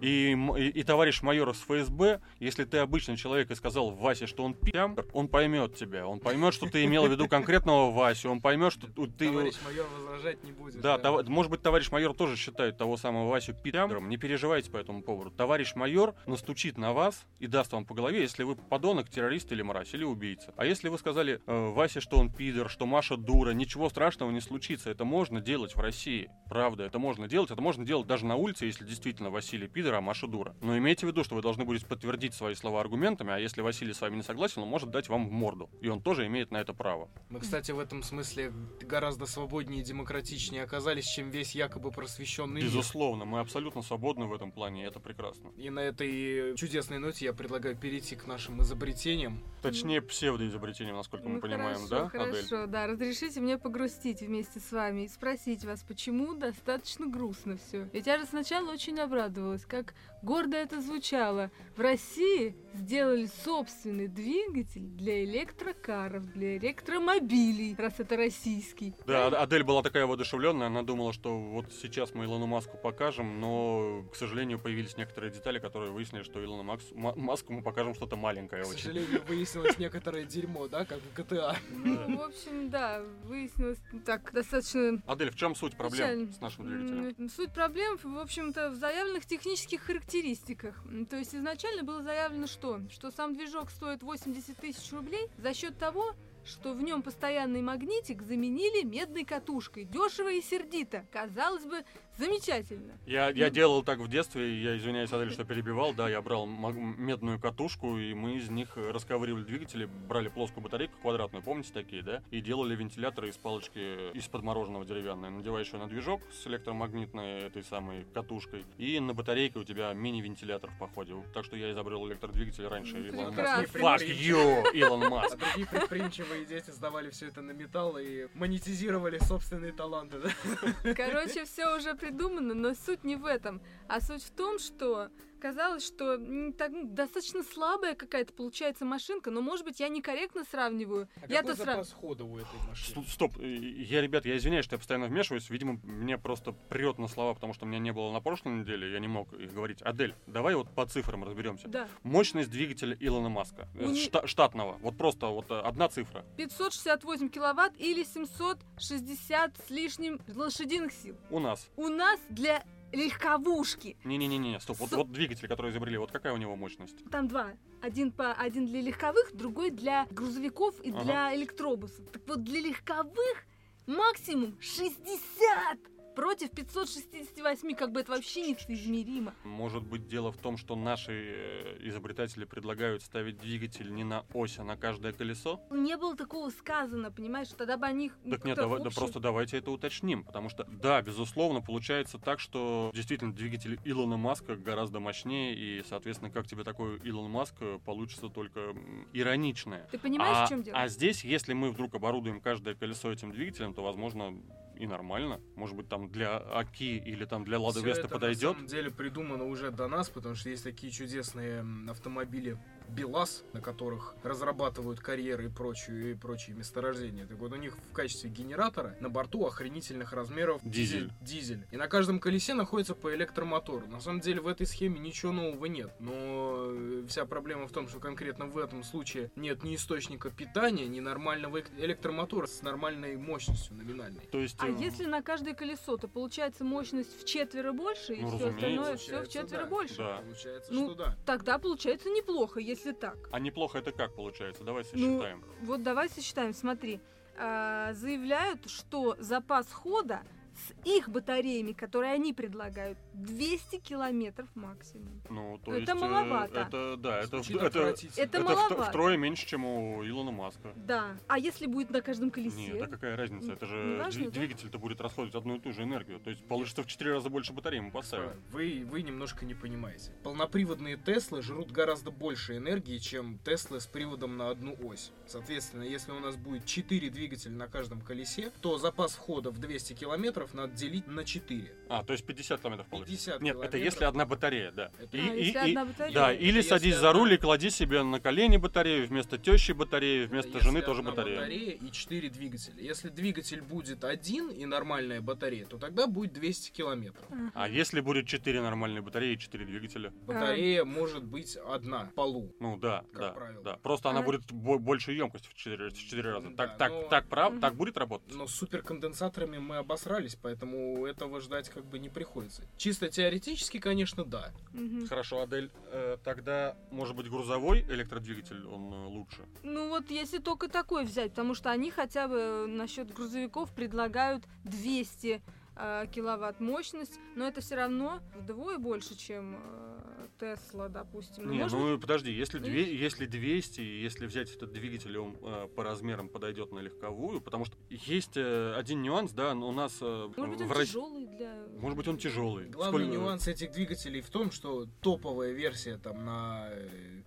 И, 0.00 0.32
и- 0.32 0.68
и 0.68 0.82
товарищ 0.84 1.22
майор 1.22 1.50
из 1.50 1.56
ФСБ, 1.56 2.20
если 2.38 2.62
ты 2.62 2.78
обычный 2.78 3.16
человек 3.16 3.50
и 3.50 3.56
сказал 3.56 3.90
Васе, 3.90 4.28
что 4.28 4.44
он 4.44 4.54
пьян, 4.54 4.96
он 5.12 5.26
поймет 5.26 5.74
тебя. 5.74 6.06
Он 6.06 6.20
поймет, 6.20 6.54
что 6.54 6.70
ты 6.70 6.84
имел 6.84 7.08
в 7.08 7.10
виду 7.10 7.26
конкретного 7.26 7.90
Васю. 7.90 8.30
Он 8.30 8.40
поймет, 8.40 8.72
что 8.72 8.86
ты... 9.08 9.28
Товарищ 9.28 9.56
майор 9.64 9.86
возражать 9.96 10.44
не 10.44 10.52
будет. 10.52 10.80
Да, 10.80 10.98
това- 10.98 11.22
может 11.24 11.50
быть, 11.50 11.62
товарищ 11.62 11.90
майор 11.90 12.14
тоже 12.14 12.36
считает 12.36 12.76
того 12.76 12.96
самого 12.96 13.28
Васю 13.28 13.54
пидором. 13.54 14.08
Не 14.08 14.16
переживайте 14.16 14.70
по 14.70 14.76
этому 14.76 15.02
поводу. 15.02 15.30
Товарищ 15.30 15.74
майор 15.74 16.14
настучит 16.26 16.78
на 16.78 16.92
вас 16.92 17.24
и 17.38 17.46
даст 17.46 17.72
вам 17.72 17.84
по 17.84 17.94
голове, 17.94 18.20
если 18.20 18.42
вы 18.42 18.56
подонок, 18.56 19.08
террорист 19.08 19.52
или 19.52 19.62
мразь, 19.62 19.94
или 19.94 20.04
убийца. 20.04 20.52
А 20.56 20.64
если 20.64 20.88
вы 20.88 20.98
сказали 20.98 21.40
э, 21.46 21.68
Васе, 21.70 22.00
что 22.00 22.18
он 22.18 22.32
пидор, 22.32 22.68
что 22.68 22.86
Маша 22.86 23.16
дура, 23.16 23.52
ничего 23.52 23.88
страшного 23.88 24.30
не 24.30 24.40
случится. 24.40 24.90
Это 24.90 25.04
можно 25.04 25.40
делать 25.40 25.74
в 25.74 25.80
России. 25.80 26.30
Правда, 26.48 26.84
это 26.84 26.98
можно 26.98 27.28
делать. 27.28 27.50
Это 27.50 27.60
можно 27.60 27.84
делать 27.84 28.06
даже 28.06 28.26
на 28.26 28.36
улице, 28.36 28.66
если 28.66 28.84
действительно 28.84 29.30
Василий 29.30 29.68
пидор, 29.68 29.94
а 29.94 30.00
Маша 30.00 30.26
дура. 30.26 30.54
Но 30.60 30.76
имейте 30.76 31.06
в 31.06 31.10
виду, 31.10 31.24
что 31.24 31.34
вы 31.34 31.42
должны 31.42 31.64
будете 31.64 31.86
подтвердить 31.86 32.34
свои 32.34 32.54
слова 32.54 32.80
аргументами, 32.80 33.32
а 33.32 33.38
если 33.38 33.60
Василий 33.60 33.92
с 33.92 34.00
вами 34.00 34.16
не 34.16 34.22
согласен, 34.22 34.62
он 34.62 34.68
может 34.68 34.90
дать 34.90 35.08
вам 35.08 35.28
в 35.28 35.32
морду. 35.32 35.70
И 35.80 35.88
он 35.88 36.00
тоже 36.02 36.26
имеет 36.26 36.50
на 36.50 36.58
это 36.58 36.72
право. 36.74 37.08
Мы, 37.28 37.40
кстати, 37.40 37.70
в 37.70 37.78
этом 37.78 38.02
смысле 38.02 38.52
гораздо 38.98 39.26
свободнее 39.26 39.82
и 39.82 39.84
демократичнее 39.84 40.64
оказались, 40.64 41.04
чем 41.04 41.30
весь 41.30 41.54
якобы 41.54 41.92
просвещенный 41.92 42.62
мир. 42.62 42.64
Безусловно, 42.64 43.24
мы 43.24 43.38
абсолютно 43.38 43.82
свободны 43.82 44.26
в 44.26 44.32
этом 44.32 44.50
плане, 44.50 44.82
и 44.82 44.86
это 44.86 44.98
прекрасно. 44.98 45.52
И 45.56 45.70
на 45.70 45.78
этой 45.78 46.56
чудесной 46.56 46.98
ноте 46.98 47.26
я 47.26 47.32
предлагаю 47.32 47.76
перейти 47.76 48.16
к 48.16 48.26
нашим 48.26 48.60
изобретениям. 48.60 49.44
Точнее, 49.62 50.02
псевдоизобретением, 50.02 50.96
насколько 50.96 51.28
мы 51.28 51.36
Ну, 51.36 51.40
понимаем, 51.40 51.86
хорошо, 51.86 51.88
да, 51.88 52.06
Адель? 52.06 52.44
Хорошо, 52.44 52.66
да. 52.66 52.86
Разрешите 52.88 53.40
мне 53.40 53.56
погрустить 53.56 54.20
вместе 54.20 54.58
с 54.58 54.72
вами 54.72 55.02
и 55.02 55.08
спросить 55.08 55.64
вас, 55.64 55.84
почему 55.84 56.34
достаточно 56.34 57.06
грустно 57.06 57.56
все. 57.56 57.88
Ведь 57.92 58.08
я 58.08 58.18
же 58.18 58.24
сначала 58.26 58.72
очень 58.72 58.98
обрадовалась, 58.98 59.64
как 59.64 59.94
гордо 60.22 60.56
это 60.56 60.80
звучало. 60.80 61.52
В 61.76 61.80
России 61.80 62.56
сделали 62.78 63.28
собственный 63.44 64.08
двигатель 64.08 64.82
для 64.86 65.24
электрокаров, 65.24 66.26
для 66.32 66.56
электромобилей, 66.58 67.74
раз 67.76 67.94
это 67.98 68.16
российский. 68.16 68.94
Да, 69.06 69.26
Ад- 69.26 69.34
Адель 69.34 69.64
была 69.64 69.82
такая 69.82 70.06
воодушевленная, 70.06 70.68
она 70.68 70.82
думала, 70.82 71.12
что 71.12 71.38
вот 71.38 71.72
сейчас 71.72 72.14
мы 72.14 72.24
Илону 72.24 72.46
Маску 72.46 72.76
покажем, 72.76 73.40
но, 73.40 74.04
к 74.12 74.16
сожалению, 74.16 74.58
появились 74.58 74.96
некоторые 74.96 75.32
детали, 75.32 75.58
которые 75.58 75.90
выяснили, 75.92 76.22
что 76.22 76.42
Илону 76.42 76.62
Макс, 76.62 76.84
Ма- 76.92 77.14
Маску 77.16 77.52
мы 77.52 77.62
покажем 77.62 77.94
что-то 77.94 78.16
маленькое 78.16 78.62
К 78.64 78.68
очень. 78.68 78.78
сожалению, 78.84 79.22
выяснилось 79.26 79.78
некоторое 79.78 80.24
дерьмо, 80.24 80.68
да, 80.68 80.84
как 80.84 80.98
в 81.00 81.18
GTA. 81.18 81.56
Ну, 81.70 82.18
в 82.18 82.22
общем, 82.22 82.70
да, 82.70 83.02
выяснилось 83.24 83.78
так 84.06 84.32
достаточно 84.32 85.02
Адель, 85.06 85.30
в 85.30 85.36
чем 85.36 85.54
суть 85.54 85.76
проблем 85.76 86.32
с 86.32 86.40
нашим 86.40 86.66
двигателем? 86.66 87.28
Суть 87.28 87.52
проблем, 87.52 87.98
в 88.02 88.18
общем-то, 88.18 88.70
в 88.70 88.74
заявленных 88.76 89.26
технических 89.26 89.82
характеристиках. 89.82 90.82
То 91.10 91.16
есть 91.16 91.34
изначально 91.34 91.82
было 91.82 92.02
заявлено 92.02 92.46
что? 92.46 92.67
Что 92.90 93.10
сам 93.10 93.34
движок 93.34 93.70
стоит 93.70 94.02
80 94.02 94.56
тысяч 94.56 94.92
рублей 94.92 95.28
за 95.38 95.54
счет 95.54 95.78
того, 95.78 96.14
что 96.44 96.72
в 96.72 96.82
нем 96.82 97.02
постоянный 97.02 97.62
магнитик 97.62 98.22
заменили 98.22 98.82
медной 98.82 99.24
катушкой. 99.24 99.84
Дешево 99.84 100.32
и 100.32 100.40
сердито. 100.40 101.04
Казалось 101.12 101.64
бы, 101.64 101.84
замечательно. 102.18 102.98
Я, 103.06 103.30
я 103.30 103.50
делал 103.50 103.82
так 103.82 103.98
в 103.98 104.08
детстве, 104.08 104.62
я 104.62 104.76
извиняюсь, 104.76 105.12
Адель, 105.12 105.30
что 105.30 105.44
перебивал, 105.44 105.94
да, 105.94 106.08
я 106.08 106.20
брал 106.20 106.46
медную 106.46 107.40
катушку, 107.40 107.96
и 107.96 108.14
мы 108.14 108.36
из 108.36 108.50
них 108.50 108.76
расковыривали 108.76 109.44
двигатели, 109.44 109.86
брали 109.86 110.28
плоскую 110.28 110.62
батарейку 110.62 110.98
квадратную, 111.00 111.42
помните 111.42 111.70
такие, 111.72 112.02
да, 112.02 112.22
и 112.30 112.40
делали 112.40 112.74
вентиляторы 112.74 113.28
из 113.30 113.36
палочки 113.36 114.12
из-под 114.16 114.42
мороженого 114.42 114.84
деревянной, 114.84 115.30
надеваешь 115.30 115.72
ее 115.72 115.78
на 115.78 115.86
движок 115.86 116.20
с 116.32 116.46
электромагнитной 116.46 117.42
этой 117.42 117.62
самой 117.64 118.04
катушкой, 118.12 118.64
и 118.76 118.98
на 119.00 119.14
батарейке 119.14 119.58
у 119.58 119.64
тебя 119.64 119.92
мини-вентилятор 119.92 120.70
в 120.70 120.78
походе. 120.78 121.14
Так 121.32 121.44
что 121.44 121.56
я 121.56 121.72
изобрел 121.72 122.06
электродвигатель 122.08 122.66
раньше 122.66 123.08
Илона 123.08 123.30
Маска. 123.30 123.78
Fuck 123.78 124.06
you, 124.06 124.72
Илон 124.74 125.04
А 125.04 125.08
Маск. 125.08 125.38
другие 125.38 125.66
предприимчивые 125.66 126.44
дети 126.44 126.70
сдавали 126.70 127.10
все 127.10 127.28
это 127.28 127.40
на 127.40 127.52
металл 127.52 127.98
и 127.98 128.26
монетизировали 128.34 129.18
собственные 129.18 129.72
таланты, 129.72 130.18
да? 130.20 130.94
Короче, 130.94 131.44
все 131.44 131.76
уже 131.76 131.94
придумано, 132.08 132.54
но 132.54 132.74
суть 132.74 133.04
не 133.04 133.16
в 133.16 133.26
этом. 133.26 133.60
А 133.86 134.00
суть 134.00 134.22
в 134.22 134.30
том, 134.30 134.58
что 134.58 135.10
казалось, 135.38 135.86
что 135.86 136.18
так, 136.58 136.94
достаточно 136.94 137.42
слабая 137.42 137.94
какая-то 137.94 138.32
получается 138.32 138.84
машинка, 138.84 139.30
но, 139.30 139.40
может 139.40 139.64
быть, 139.64 139.80
я 139.80 139.88
некорректно 139.88 140.44
сравниваю. 140.44 141.08
А 141.22 141.26
Я-то 141.32 141.48
какой 141.52 141.64
сра- 141.64 141.70
запас 141.72 141.92
хода 141.92 142.24
у 142.24 142.36
этой 142.38 142.58
машины? 142.68 143.04
Ст- 143.06 143.12
Стоп, 143.12 143.38
э, 143.38 143.46
я, 143.46 144.00
ребят, 144.02 144.26
я 144.26 144.36
извиняюсь, 144.36 144.64
что 144.64 144.74
я 144.74 144.78
постоянно 144.78 145.06
вмешиваюсь. 145.06 145.48
Видимо, 145.50 145.78
мне 145.84 146.18
просто 146.18 146.52
прет 146.52 146.98
на 146.98 147.08
слова, 147.08 147.34
потому 147.34 147.54
что 147.54 147.66
меня 147.66 147.78
не 147.78 147.92
было 147.92 148.12
на 148.12 148.20
прошлой 148.20 148.52
неделе, 148.60 148.92
я 148.92 148.98
не 148.98 149.08
мог 149.08 149.32
их 149.32 149.52
говорить. 149.54 149.80
Адель, 149.82 150.14
давай 150.26 150.54
вот 150.54 150.68
по 150.74 150.84
цифрам 150.86 151.24
разберемся. 151.24 151.68
Да. 151.68 151.88
Мощность 152.02 152.50
двигателя 152.50 152.96
Илона 153.00 153.28
Маска, 153.28 153.68
э, 153.74 153.86
У 153.86 153.92
шта- 153.92 154.26
штатного, 154.26 154.78
вот 154.82 154.96
просто 154.98 155.26
вот 155.28 155.50
э, 155.50 155.58
одна 155.60 155.88
цифра. 155.88 156.24
568 156.36 157.28
киловатт 157.28 157.72
или 157.78 158.04
760 158.04 159.56
с 159.66 159.70
лишним 159.70 160.20
лошадиных 160.34 160.92
сил. 160.92 161.16
У 161.30 161.38
нас. 161.38 161.68
У 161.76 161.88
нас 161.88 162.20
для 162.30 162.62
легковушки. 162.92 163.96
Не-не-не, 164.04 164.60
стоп, 164.60 164.78
вот, 164.78 164.92
вот 164.92 165.12
двигатель, 165.12 165.48
который 165.48 165.70
изобрели, 165.70 165.98
вот 165.98 166.10
какая 166.10 166.32
у 166.32 166.36
него 166.36 166.56
мощность? 166.56 166.96
Там 167.10 167.28
два. 167.28 167.52
Один, 167.82 168.10
по, 168.12 168.32
один 168.32 168.66
для 168.66 168.80
легковых, 168.80 169.34
другой 169.34 169.70
для 169.70 170.06
грузовиков 170.10 170.80
и 170.82 170.90
Ага. 170.90 171.04
для 171.04 171.36
электробусов. 171.36 172.10
Так 172.10 172.22
вот, 172.26 172.42
для 172.44 172.60
легковых 172.60 173.44
максимум 173.86 174.56
60 174.60 175.78
против 176.18 176.50
568, 176.50 177.74
как 177.76 177.92
бы 177.92 178.00
это 178.00 178.10
вообще 178.10 178.50
несоизмеримо. 178.50 179.34
Может 179.44 179.84
быть, 179.84 180.08
дело 180.08 180.32
в 180.32 180.36
том, 180.36 180.56
что 180.56 180.74
наши 180.74 181.12
э, 181.12 181.76
изобретатели 181.82 182.44
предлагают 182.44 183.02
ставить 183.02 183.38
двигатель 183.38 183.94
не 183.94 184.02
на 184.02 184.24
ось, 184.34 184.58
а 184.58 184.64
на 184.64 184.76
каждое 184.76 185.12
колесо? 185.12 185.60
Не 185.70 185.96
было 185.96 186.16
такого 186.16 186.50
сказано, 186.50 187.12
понимаешь, 187.12 187.46
тогда 187.56 187.76
бы 187.76 187.86
они... 187.86 188.10
Так 188.28 188.44
нет, 188.44 188.56
давай- 188.56 188.82
да 188.82 188.90
просто 188.90 189.20
давайте 189.20 189.58
это 189.58 189.70
уточним, 189.70 190.24
потому 190.24 190.48
что, 190.48 190.64
да, 190.64 191.00
безусловно, 191.02 191.60
получается 191.60 192.18
так, 192.18 192.40
что 192.40 192.90
действительно 192.92 193.32
двигатель 193.32 193.78
Илона 193.84 194.16
Маска 194.16 194.56
гораздо 194.56 194.98
мощнее, 194.98 195.54
и, 195.54 195.84
соответственно, 195.88 196.32
как 196.32 196.48
тебе 196.48 196.64
такой 196.64 196.98
Илон 196.98 197.30
Маск, 197.30 197.54
э, 197.60 197.78
получится 197.84 198.28
только 198.28 198.74
ироничное. 199.12 199.86
Ты 199.92 199.98
понимаешь, 199.98 200.36
а, 200.36 200.46
в 200.46 200.48
чем 200.48 200.64
дело? 200.64 200.78
а 200.78 200.88
здесь, 200.88 201.22
если 201.22 201.52
мы 201.52 201.70
вдруг 201.70 201.94
оборудуем 201.94 202.40
каждое 202.40 202.74
колесо 202.74 203.12
этим 203.12 203.30
двигателем, 203.30 203.72
то, 203.72 203.84
возможно, 203.84 204.34
и 204.78 204.86
нормально. 204.86 205.40
Может 205.56 205.76
быть, 205.76 205.88
там 205.88 206.10
для 206.10 206.36
Аки 206.36 206.82
или 206.82 207.24
там 207.24 207.44
для 207.44 207.58
Лада 207.58 207.80
Веста 207.80 208.08
подойдет. 208.08 208.50
на 208.50 208.54
самом 208.54 208.66
деле 208.66 208.90
придумано 208.90 209.44
уже 209.44 209.70
до 209.70 209.88
нас, 209.88 210.08
потому 210.08 210.34
что 210.34 210.50
есть 210.50 210.64
такие 210.64 210.92
чудесные 210.92 211.64
автомобили 211.88 212.58
БелАЗ, 212.88 213.44
на 213.52 213.60
которых 213.60 214.14
разрабатывают 214.22 215.00
карьеры 215.00 215.46
и 215.46 215.48
прочие, 215.48 216.12
и 216.12 216.14
прочие 216.14 216.56
месторождения. 216.56 217.26
Так 217.26 217.38
вот, 217.38 217.52
у 217.52 217.56
них 217.56 217.76
в 217.90 217.92
качестве 217.92 218.30
генератора 218.30 218.96
на 219.00 219.08
борту 219.08 219.46
охренительных 219.46 220.12
размеров 220.12 220.60
Дизель. 220.64 221.10
дизель. 221.20 221.66
И 221.70 221.76
на 221.76 221.88
каждом 221.88 222.20
колесе 222.20 222.54
находится 222.54 222.94
по 222.94 223.14
электромотору. 223.14 223.86
На 223.88 224.00
самом 224.00 224.20
деле 224.20 224.40
в 224.40 224.46
этой 224.46 224.66
схеме 224.66 224.98
ничего 225.00 225.32
нового 225.32 225.66
нет. 225.66 225.90
Но 225.98 226.12
э, 226.14 227.04
вся 227.08 227.26
проблема 227.26 227.66
в 227.66 227.72
том, 227.72 227.88
что 227.88 227.98
конкретно 228.00 228.46
в 228.46 228.58
этом 228.58 228.82
случае 228.82 229.30
нет 229.36 229.64
ни 229.64 229.74
источника 229.76 230.30
питания, 230.30 230.86
ни 230.86 231.00
нормального 231.00 231.60
электромотора 231.78 232.46
с 232.46 232.62
нормальной 232.62 233.16
мощностью 233.16 233.76
номинальной. 233.76 234.20
То 234.30 234.38
есть, 234.38 234.56
А 234.60 234.68
э, 234.68 234.76
если 234.78 235.04
на 235.06 235.22
каждое 235.22 235.54
колесо, 235.54 235.96
то 235.96 236.08
получается 236.08 236.64
мощность 236.64 237.20
в 237.20 237.24
четверо 237.24 237.72
больше, 237.72 238.14
и 238.14 238.22
Ну, 238.22 238.36
все 238.36 238.48
остальное 238.48 238.96
все 238.96 239.22
в 239.22 239.28
четверо 239.28 239.62
да. 239.62 239.66
больше. 239.68 239.96
Да. 239.96 240.18
Получается, 240.18 240.72
Ну, 240.72 240.86
что 240.86 240.94
да. 240.94 241.16
Тогда 241.26 241.58
получается 241.58 242.08
неплохо, 242.10 242.60
если 242.60 242.77
так. 242.92 243.16
А 243.30 243.40
неплохо 243.40 243.78
это 243.78 243.92
как 243.92 244.14
получается? 244.14 244.64
Давай 244.64 244.84
Ну, 244.84 244.88
сосчитаем. 244.90 245.44
Вот 245.62 245.82
давай 245.82 246.08
сосчитаем, 246.08 246.54
смотри. 246.54 247.00
А, 247.36 247.92
заявляют, 247.94 248.68
что 248.68 249.16
запас 249.18 249.72
хода 249.72 250.22
с 250.58 250.86
их 250.86 251.08
батареями, 251.08 251.72
которые 251.72 252.12
они 252.12 252.32
предлагают, 252.32 252.98
200 253.14 253.78
километров 253.78 254.48
максимум. 254.54 255.22
Ну, 255.30 255.58
то 255.64 255.72
это 255.72 255.80
есть, 255.80 255.90
э, 255.90 255.94
маловато. 255.94 256.60
Это, 256.60 256.96
да, 256.96 257.18
это, 257.20 257.42
Звучит 257.42 257.62
это, 257.62 257.78
это. 257.80 258.06
Это 258.16 258.40
маловато. 258.40 258.84
втрое 258.84 259.16
меньше, 259.16 259.46
чем 259.46 259.64
у 259.64 260.04
Илона 260.04 260.30
Маска. 260.30 260.72
Да. 260.76 261.16
А 261.26 261.38
если 261.38 261.66
будет 261.66 261.90
на 261.90 262.00
каждом 262.00 262.30
колесе? 262.30 262.56
Нет, 262.56 262.82
а 262.82 262.86
какая 262.86 263.16
разница? 263.16 263.52
Это 263.52 263.66
же 263.66 263.98
важно, 263.98 264.20
дви- 264.20 264.24
да? 264.24 264.30
двигатель-то 264.30 264.78
будет 264.78 265.00
расходовать 265.00 265.34
одну 265.34 265.56
и 265.56 265.60
ту 265.60 265.72
же 265.72 265.82
энергию. 265.84 266.20
То 266.20 266.30
есть 266.30 266.46
получится 266.46 266.82
в 266.82 266.86
4 266.86 267.12
раза 267.12 267.30
больше 267.30 267.52
батареи 267.52 267.80
мы 267.80 267.90
поставим. 267.90 268.30
Вы, 268.50 268.84
вы 268.88 269.02
немножко 269.02 269.44
не 269.44 269.54
понимаете. 269.54 270.12
Полноприводные 270.22 270.96
Теслы 270.96 271.42
жрут 271.42 271.70
гораздо 271.70 272.10
больше 272.10 272.56
энергии, 272.56 272.98
чем 272.98 273.38
Теслы 273.44 273.80
с 273.80 273.86
приводом 273.86 274.36
на 274.36 274.50
одну 274.50 274.76
ось. 274.82 275.12
Соответственно, 275.26 275.82
если 275.82 276.12
у 276.12 276.20
нас 276.20 276.36
будет 276.36 276.64
4 276.64 277.10
двигателя 277.10 277.52
на 277.52 277.68
каждом 277.68 278.00
колесе, 278.00 278.50
то 278.60 278.78
запас 278.78 279.14
хода 279.14 279.50
в 279.50 279.58
200 279.58 279.92
километров 279.94 280.47
надо 280.54 280.72
делить 280.74 281.06
на 281.06 281.24
4. 281.24 281.72
А, 281.90 282.04
то 282.04 282.12
есть 282.12 282.24
50 282.26 282.60
километров 282.60 282.86
получится. 282.88 283.32
50 283.32 283.40
Нет, 283.42 283.56
это 283.56 283.68
километров. 283.68 283.80
если 283.84 284.04
одна 284.04 284.26
батарея, 284.26 284.72
да. 284.72 284.90
Это- 285.00 285.16
И- 285.16 285.20
А, 285.20 285.34
и- 285.34 285.44
если 285.44 285.52
и- 285.52 285.70
одна 285.70 285.84
батарея? 285.86 286.14
Да, 286.14 286.32
Это 286.32 286.42
или 286.42 286.60
садись 286.60 286.96
за 286.96 287.10
одна- 287.10 287.20
руль 287.20 287.32
и 287.32 287.36
клади 287.38 287.70
себе 287.70 288.02
на 288.02 288.20
колени 288.20 288.56
батарею, 288.58 289.06
вместо 289.08 289.38
тещи 289.38 289.72
батарею, 289.72 290.28
вместо 290.28 290.50
Если 290.50 290.64
жены 290.64 290.82
тоже 290.82 291.00
одна 291.00 291.10
батарея. 291.12 291.36
батарея 291.38 291.72
и 291.76 291.90
4 291.90 292.28
двигателя. 292.28 292.74
Если 292.82 293.08
двигатель 293.08 293.62
будет 293.62 294.04
один 294.04 294.50
и 294.50 294.66
нормальная 294.66 295.20
батарея, 295.22 295.64
то 295.66 295.78
тогда 295.78 296.06
будет 296.06 296.32
200 296.34 296.70
километров. 296.72 297.26
А 297.54 297.68
если 297.68 298.00
будет 298.00 298.26
4 298.26 298.60
нормальные 298.60 299.00
батареи 299.02 299.32
и 299.34 299.38
4 299.38 299.64
двигателя? 299.64 300.12
Батарея 300.26 300.84
может 300.84 301.24
быть 301.24 301.56
одна 301.56 302.04
в 302.04 302.14
полу. 302.14 302.54
Ну 302.60 302.76
да, 302.76 303.04
Как 303.12 303.20
да, 303.20 303.30
правило. 303.32 303.62
да. 303.64 303.76
Просто 303.82 304.10
она 304.10 304.20
А- 304.20 304.22
будет 304.22 304.42
бо- 304.52 304.78
больше 304.78 305.12
емкость 305.12 305.46
в 305.46 305.54
4, 305.54 305.86
раза. 306.32 306.50
Да, 306.50 306.66
Так, 306.66 306.76
так, 306.78 306.90
но- 306.92 307.02
так, 307.08 307.28
прав, 307.28 307.54
так 307.60 307.74
будет 307.76 307.96
работать? 307.96 308.34
Но 308.34 308.46
с 308.46 308.54
суперконденсаторами 308.54 309.58
мы 309.58 309.76
обосрались, 309.78 310.34
поэтому 310.42 311.06
этого 311.06 311.40
ждать 311.40 311.68
как 311.68 311.84
бы 311.84 311.98
не 311.98 312.08
приходится. 312.08 312.62
Чисто 312.76 313.08
теоретически, 313.08 313.78
конечно, 313.78 314.24
да. 314.24 314.52
Мгм. 314.72 315.06
Хорошо, 315.06 315.42
Адель, 315.42 315.70
э, 315.90 316.16
тогда, 316.24 316.76
может 316.90 317.16
быть, 317.16 317.28
грузовой 317.28 317.80
электродвигатель, 317.82 318.64
он 318.66 318.92
э, 318.92 319.06
лучше? 319.06 319.44
Ну 319.62 319.88
вот 319.88 320.10
если 320.10 320.38
только 320.38 320.68
такой 320.68 321.04
взять, 321.04 321.30
потому 321.30 321.54
что 321.54 321.70
они 321.70 321.90
хотя 321.90 322.28
бы 322.28 322.66
насчет 322.68 323.12
грузовиков 323.12 323.70
предлагают 323.74 324.44
200 324.64 325.40
э, 325.78 326.06
киловатт 326.12 326.60
мощность, 326.60 327.18
но 327.36 327.46
это 327.46 327.60
все 327.60 327.76
равно 327.76 328.20
вдвое 328.36 328.78
больше, 328.78 329.16
чем 329.16 329.56
э, 329.56 330.28
Тесла, 330.38 330.88
допустим. 330.88 331.46
Ну, 331.46 331.52
Не, 331.52 331.58
может 331.60 331.78
ну 331.78 331.98
подожди, 331.98 332.30
если, 332.30 332.58
две, 332.58 332.96
если 332.96 333.26
200, 333.26 333.80
и 333.80 334.02
если 334.02 334.26
взять 334.26 334.54
этот 334.54 334.72
двигатель, 334.72 335.16
он 335.18 335.36
э, 335.42 335.68
по 335.74 335.82
размерам 335.82 336.28
подойдет 336.28 336.70
на 336.72 336.78
легковую, 336.78 337.40
потому 337.40 337.64
что 337.64 337.76
есть 337.88 338.36
э, 338.36 338.74
один 338.74 339.02
нюанс, 339.02 339.32
да, 339.32 339.54
но 339.54 339.68
у 339.68 339.72
нас 339.72 339.98
э, 340.00 340.28
Может 340.36 340.50
быть, 340.50 340.60
он 340.62 340.68
в 340.68 340.72
Рос- 340.72 340.86
тяжелый 340.88 341.26
для... 341.26 341.66
Может 341.78 341.96
быть, 341.96 342.08
он 342.08 342.18
тяжелый. 342.18 342.68
Главный 342.68 343.04
Сколько- 343.06 343.20
нюанс 343.20 343.48
этих 343.48 343.72
двигателей 343.72 344.20
в 344.20 344.30
том, 344.30 344.50
что 344.52 344.86
топовая 345.00 345.52
версия 345.52 345.96
там 345.96 346.24
на 346.24 346.70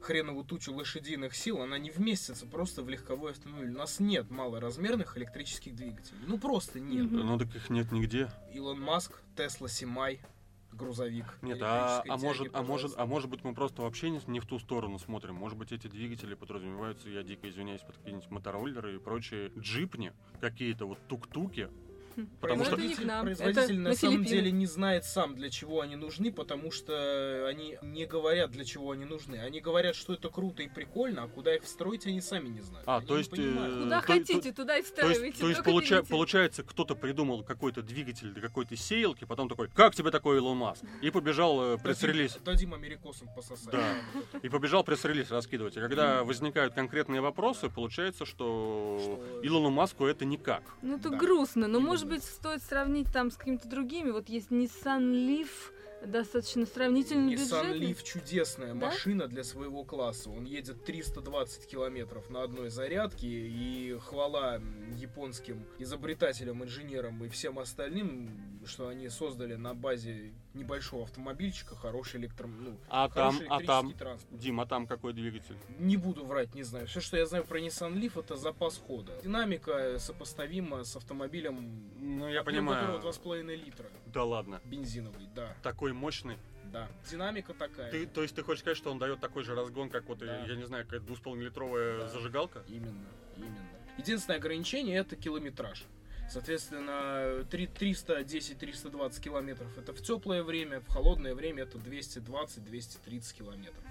хреновую 0.02 0.46
тучу 0.46 0.74
лошадиных 0.74 1.36
сил, 1.36 1.62
она 1.62 1.78
не 1.78 1.92
вместится 1.92 2.46
просто 2.46 2.82
в 2.82 2.90
легковой 2.90 3.32
автомобиль. 3.32 3.72
У 3.72 3.78
нас 3.78 4.00
нет 4.00 4.30
малоразмерных 4.30 5.18
электрических 5.18 5.76
двигателей. 5.76 6.20
Ну 6.28 6.38
просто 6.38 6.80
нет. 6.80 7.12
Мгм. 7.12 7.28
Ну 7.28 7.38
так 7.38 7.56
их 7.56 7.70
нет 7.70 7.92
нигде. 7.92 8.30
Илон 8.54 8.82
Маск, 8.82 9.22
Тесла 9.36 9.70
Симай, 9.70 10.20
грузовик. 10.74 11.38
Нет, 11.42 11.60
а, 11.62 12.04
а 12.08 12.18
может, 12.18 12.50
а 12.54 12.64
может, 12.64 12.94
а 12.98 13.06
может 13.06 13.30
быть 13.30 13.44
мы 13.44 13.54
просто 13.54 13.82
вообще 13.82 14.10
не, 14.10 14.22
не 14.28 14.40
в 14.40 14.46
ту 14.46 14.60
сторону 14.60 15.00
смотрим. 15.00 15.36
Может 15.36 15.58
быть 15.58 15.72
эти 15.72 15.88
двигатели 15.88 16.34
подразумеваются, 16.34 17.10
я 17.10 17.24
дико 17.24 17.50
извиняюсь, 17.50 17.82
под 17.82 17.98
какие-нибудь 17.98 18.30
мотороллеры 18.30 18.96
и 18.96 19.00
прочие 19.00 19.52
джипни, 19.58 20.14
какие-то 20.40 20.86
вот 20.86 21.00
тук-туки. 21.08 21.70
Потому 22.40 22.66
что 22.66 22.76
это 22.76 23.22
производитель 23.22 23.62
это 23.64 23.74
на, 23.74 23.90
на 23.90 23.96
самом 23.96 24.24
деле 24.24 24.52
не 24.52 24.66
знает 24.66 25.06
сам, 25.06 25.36
для 25.36 25.50
чего 25.50 25.82
они 25.82 25.96
нужны, 25.96 26.32
потому 26.32 26.72
что 26.72 27.48
они 27.48 27.78
не 27.82 28.06
говорят, 28.06 28.52
для 28.52 28.66
чего 28.66 28.92
они 28.92 29.06
нужны. 29.06 29.36
Они 29.38 29.60
говорят, 29.62 29.96
что 29.96 30.14
это 30.14 30.30
круто 30.30 30.64
и 30.64 30.68
прикольно, 30.68 31.24
а 31.24 31.28
куда 31.28 31.56
их 31.56 31.64
встроить, 31.64 32.06
они 32.06 32.22
сами 32.22 32.50
не 32.50 32.62
знают. 32.62 32.88
А, 32.88 32.98
Они 32.98 33.08
то 33.08 33.18
есть, 33.18 33.30
понимают. 33.30 33.76
э, 33.76 33.84
Куда 33.84 34.02
то- 34.02 34.08
хотите, 34.08 34.52
туда 34.52 34.78
и 34.78 34.82
То 34.82 34.88
встраивайте. 34.88 35.26
есть, 35.28 35.40
то 35.40 35.48
есть 35.50 35.62
получа- 35.62 36.04
получается, 36.08 36.64
кто-то 36.64 36.96
придумал 36.96 37.44
какой-то 37.44 37.82
двигатель 37.82 38.32
для 38.32 38.42
какой-то 38.42 38.76
сеялки, 38.76 39.26
потом 39.26 39.50
такой, 39.50 39.70
как 39.70 39.96
тебе 39.96 40.12
такой 40.12 40.38
Илон 40.38 40.58
Маск? 40.58 40.84
И 41.02 41.10
побежал 41.12 41.62
э, 41.62 41.72
Дадим- 41.78 41.84
пресс-релиз. 41.84 42.38
Дадим 42.44 42.74
америкосам 42.74 43.28
пососать. 43.36 43.72
Да. 43.72 43.84
И 44.42 44.50
побежал 44.50 44.84
пресс-релиз 44.84 45.32
раскидывать. 45.32 45.78
И 45.78 45.80
когда 45.80 46.24
возникают 46.24 46.74
конкретные 46.74 47.22
вопросы, 47.22 47.70
получается, 47.70 48.26
что 48.26 49.00
Что- 49.02 49.42
Илону 49.44 49.70
Маску 49.70 50.06
это 50.06 50.26
никак. 50.26 50.64
Ну, 50.82 50.98
это 50.98 51.10
Да, 51.10 51.18
грустно, 51.18 51.68
но, 51.68 51.78
именно. 51.80 51.92
Может 52.02 52.24
быть, 52.24 52.24
стоит 52.24 52.64
сравнить 52.64 53.12
там 53.12 53.32
с 53.32 53.38
какими-то 53.38 53.68
другими. 53.68 54.12
Вот 54.12 54.30
есть 54.30 54.50
Nissan 54.50 55.14
Leaf, 55.14 55.50
достаточно 56.06 56.66
сравнительно 56.66 57.30
Nissan 57.30 57.36
бюджетный. 57.36 57.92
Leaf 57.92 58.04
чудесная 58.04 58.74
Да? 58.74 58.88
машина 58.88 59.28
для 59.28 59.44
своего 59.44 59.84
класса. 59.84 60.30
Он 60.30 60.46
едет 60.46 60.84
320 60.84 61.68
километров 61.68 62.30
на 62.30 62.44
одной 62.44 62.70
зарядке, 62.70 63.28
и 63.28 63.98
хвала 64.00 64.60
японским 64.96 65.66
изобретателям, 65.78 66.64
инженерам 66.64 67.24
и 67.24 67.30
всем 67.30 67.60
остальным, 67.60 68.60
что 68.66 68.88
они 68.88 69.10
создали 69.10 69.56
на 69.56 69.74
базе 69.74 70.34
небольшого 70.54 71.04
автомобильчика 71.04 71.76
хороший 71.76 72.20
электро... 72.20 72.48
Ну, 72.48 72.78
А 72.90 73.10
там, 73.10 73.34
хороший 73.34 73.48
а 73.50 73.60
там, 73.66 73.94
транспорт. 73.94 74.40
Дим, 74.40 74.60
а 74.60 74.66
там 74.66 74.88
какой 74.88 75.14
двигатель? 75.14 75.56
Не 75.80 75.98
буду 75.98 76.26
врать, 76.26 76.54
не 76.56 76.64
знаю. 76.64 76.88
Все, 76.88 77.00
что 77.00 77.18
я 77.18 77.26
знаю 77.26 77.46
про 77.46 77.60
Nissan 77.60 77.94
Leaf, 77.94 78.20
это 78.20 78.36
запас 78.36 78.78
хода. 78.78 79.14
Динамика 79.24 79.98
сопоставима 80.00 80.84
с 80.84 80.96
автомобилем, 80.96 81.90
Ну, 82.00 82.28
я 82.28 82.44
понимаю. 82.44 82.98
которого 82.98 83.12
2,5 83.12 83.56
литра. 83.56 83.86
Да 84.08 84.24
ладно. 84.24 84.62
Бензиновый, 84.66 85.28
да, 85.36 85.56
Такой 85.64 85.94
мощный. 85.94 86.38
да. 86.72 86.88
Динамика 87.10 87.54
такая. 87.54 87.90
Ты, 87.92 88.06
то 88.06 88.22
есть 88.22 88.36
ты 88.36 88.44
хочешь 88.44 88.62
сказать, 88.62 88.78
что 88.78 88.92
он 88.92 89.00
дает 89.00 89.20
такой 89.20 89.44
же 89.44 89.56
разгон, 89.56 89.90
как 89.90 90.06
вот, 90.10 90.22
э, 90.22 90.26
Да. 90.26 90.46
я 90.46 90.56
не 90.56 90.66
знаю, 90.66 90.84
какая 90.86 91.00
2,5-литровая 91.00 92.00
Да. 92.00 92.08
зажигалка? 92.10 92.64
Именно, 92.68 93.06
именно. 93.38 93.58
Единственное 93.98 94.38
ограничение 94.38 94.98
это 94.98 95.16
километраж. 95.16 95.86
Соответственно, 96.32 97.44
три- 97.44 97.68
310-320 97.68 99.20
километров 99.20 99.78
это 99.78 99.92
в 99.92 100.02
теплое 100.02 100.44
время, 100.44 100.80
в 100.80 100.88
холодное 100.88 101.36
время 101.36 101.64
это 101.64 101.78
220-230 101.78 103.34
километров. 103.34 103.84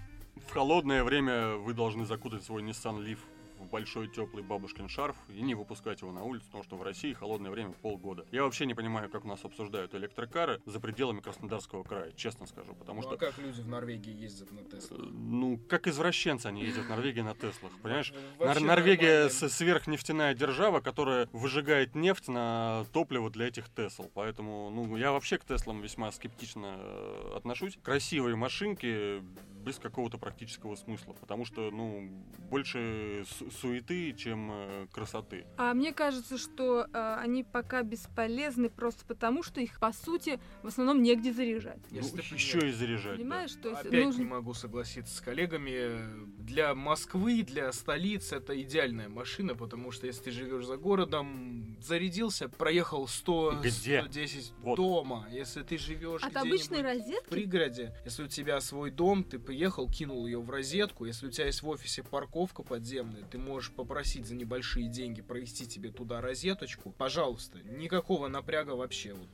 В 0.49 0.51
холодное 0.51 1.05
время 1.05 1.57
вы 1.57 1.75
должны 1.75 2.07
закутать 2.07 2.43
свой 2.43 2.63
Nissan 2.63 3.05
Leaf 3.05 3.19
в 3.61 3.69
большой 3.69 4.09
теплый 4.09 4.43
бабушкин 4.43 4.89
шарф 4.89 5.17
и 5.29 5.41
не 5.43 5.55
выпускать 5.55 6.01
его 6.01 6.13
на 6.13 6.25
улицу, 6.25 6.47
потому 6.47 6.65
что 6.65 6.77
в 6.77 6.83
России 6.83 7.13
холодное 7.13 7.51
время 7.51 7.73
полгода. 7.73 8.25
Я 8.33 8.45
вообще 8.45 8.67
не 8.67 8.75
понимаю, 8.75 9.11
как 9.11 9.25
у 9.25 9.29
нас 9.29 9.45
обсуждают 9.45 9.95
электрокары 9.95 10.61
за 10.65 10.81
пределами 10.81 11.21
Краснодарского 11.21 11.85
края, 11.85 12.13
честно 12.13 12.47
скажу, 12.47 12.75
потому 12.75 13.03
ну, 13.03 13.03
что 13.03 13.15
а 13.15 13.17
как 13.19 13.39
люди 13.39 13.61
в 13.61 13.69
Норвегии 13.69 14.13
ездят 14.13 14.51
на 14.51 14.61
э, 14.61 14.65
Тесле? 14.65 14.97
ну, 14.99 15.61
как 15.69 15.87
извращенцы 15.87 16.47
они 16.47 16.63
ездят 16.63 16.87
в 16.87 16.89
Норвегии 16.89 17.21
на 17.21 17.35
Теслах, 17.35 17.73
понимаешь? 17.83 18.13
Нор- 18.39 18.61
Норвегия 18.61 19.29
сверхнефтяная 19.29 20.35
держава, 20.35 20.81
которая 20.81 21.29
выжигает 21.33 21.95
нефть 21.95 22.29
на 22.29 22.87
топливо 22.93 23.31
для 23.31 23.49
этих 23.49 23.69
Тесл. 23.69 24.05
Поэтому, 24.15 24.71
ну, 24.71 24.97
я 24.97 25.13
вообще 25.13 25.39
к 25.39 25.45
Теслам 25.45 25.83
весьма 25.83 26.11
скептично 26.13 26.77
э, 26.79 27.33
отношусь. 27.37 27.79
Красивые 27.83 28.37
машинки, 28.37 29.23
без 29.65 29.79
какого-то 29.79 30.19
практического 30.19 30.75
смысла, 30.75 31.13
потому 31.13 31.45
что, 31.45 31.71
ну, 31.71 32.09
больше 32.51 33.25
су- 33.29 33.51
суеты, 33.51 34.13
чем 34.13 34.51
э, 34.53 34.87
красоты. 34.93 35.47
А 35.57 35.75
мне 35.75 35.93
кажется, 35.93 36.39
что 36.39 36.87
э, 36.93 37.15
они 37.21 37.45
пока 37.45 37.83
бесполезны 37.83 38.71
просто 38.71 39.05
потому, 39.05 39.43
что 39.43 39.61
их, 39.61 39.79
по 39.79 39.93
сути, 39.93 40.41
в 40.63 40.67
основном 40.69 41.03
негде 41.03 41.33
заряжать. 41.33 41.81
Если 41.91 42.17
Ну, 42.17 42.23
еще 42.35 42.69
и 42.69 42.73
заряжать. 42.73 43.13
да. 43.13 43.19
Понимаешь, 43.19 43.53
то 43.55 43.69
есть 43.71 43.83
Опять 43.87 44.05
нужно... 44.07 44.19
не 44.23 44.29
могу 44.29 44.55
согласиться 44.55 45.15
с 45.15 45.21
коллегами. 45.21 46.27
Для 46.39 46.75
Москвы, 46.75 47.43
для 47.43 47.71
столицы 47.73 48.37
это 48.37 48.61
идеальная 48.61 49.09
машина, 49.09 49.55
потому 49.55 49.91
что 49.93 50.07
если 50.07 50.25
ты 50.25 50.31
живешь 50.31 50.65
за 50.67 50.77
городом, 50.77 51.70
зарядился, 51.85 52.49
проехал 52.49 53.07
100, 53.09 53.61
Где? 53.63 54.01
110 54.03 54.53
Вот. 54.63 54.77
дома. 54.77 55.27
Если 55.31 55.63
ты 55.63 55.79
живешь 55.79 56.23
От 56.23 56.37
обычной 56.37 56.81
в 56.81 56.85
розетки 56.85 57.29
пригороде, 57.29 57.95
если 58.05 58.25
у 58.25 58.29
тебя 58.29 58.61
свой 58.61 58.91
дом, 58.91 59.25
ты 59.25 59.39
поехал, 59.39 59.89
кинул 59.89 60.27
ее 60.27 60.41
в 60.41 60.51
розетку, 60.51 61.05
если 61.05 61.27
у 61.27 61.31
тебя 61.31 61.47
есть 61.47 61.63
в 61.63 61.69
офисе 61.69 62.03
парковка 62.03 62.63
подземная, 62.63 63.23
ты 63.23 63.39
можешь 63.39 63.71
попросить 63.73 64.27
за 64.27 64.35
небольшие 64.35 64.89
деньги 64.89 65.21
провести 65.23 65.67
тебе 65.67 65.91
туда 65.91 66.21
розеточку, 66.21 66.91
пожалуйста, 66.91 67.59
никакого 67.63 68.29
напряга 68.29 68.73
вообще. 68.73 69.15
Вот, 69.15 69.29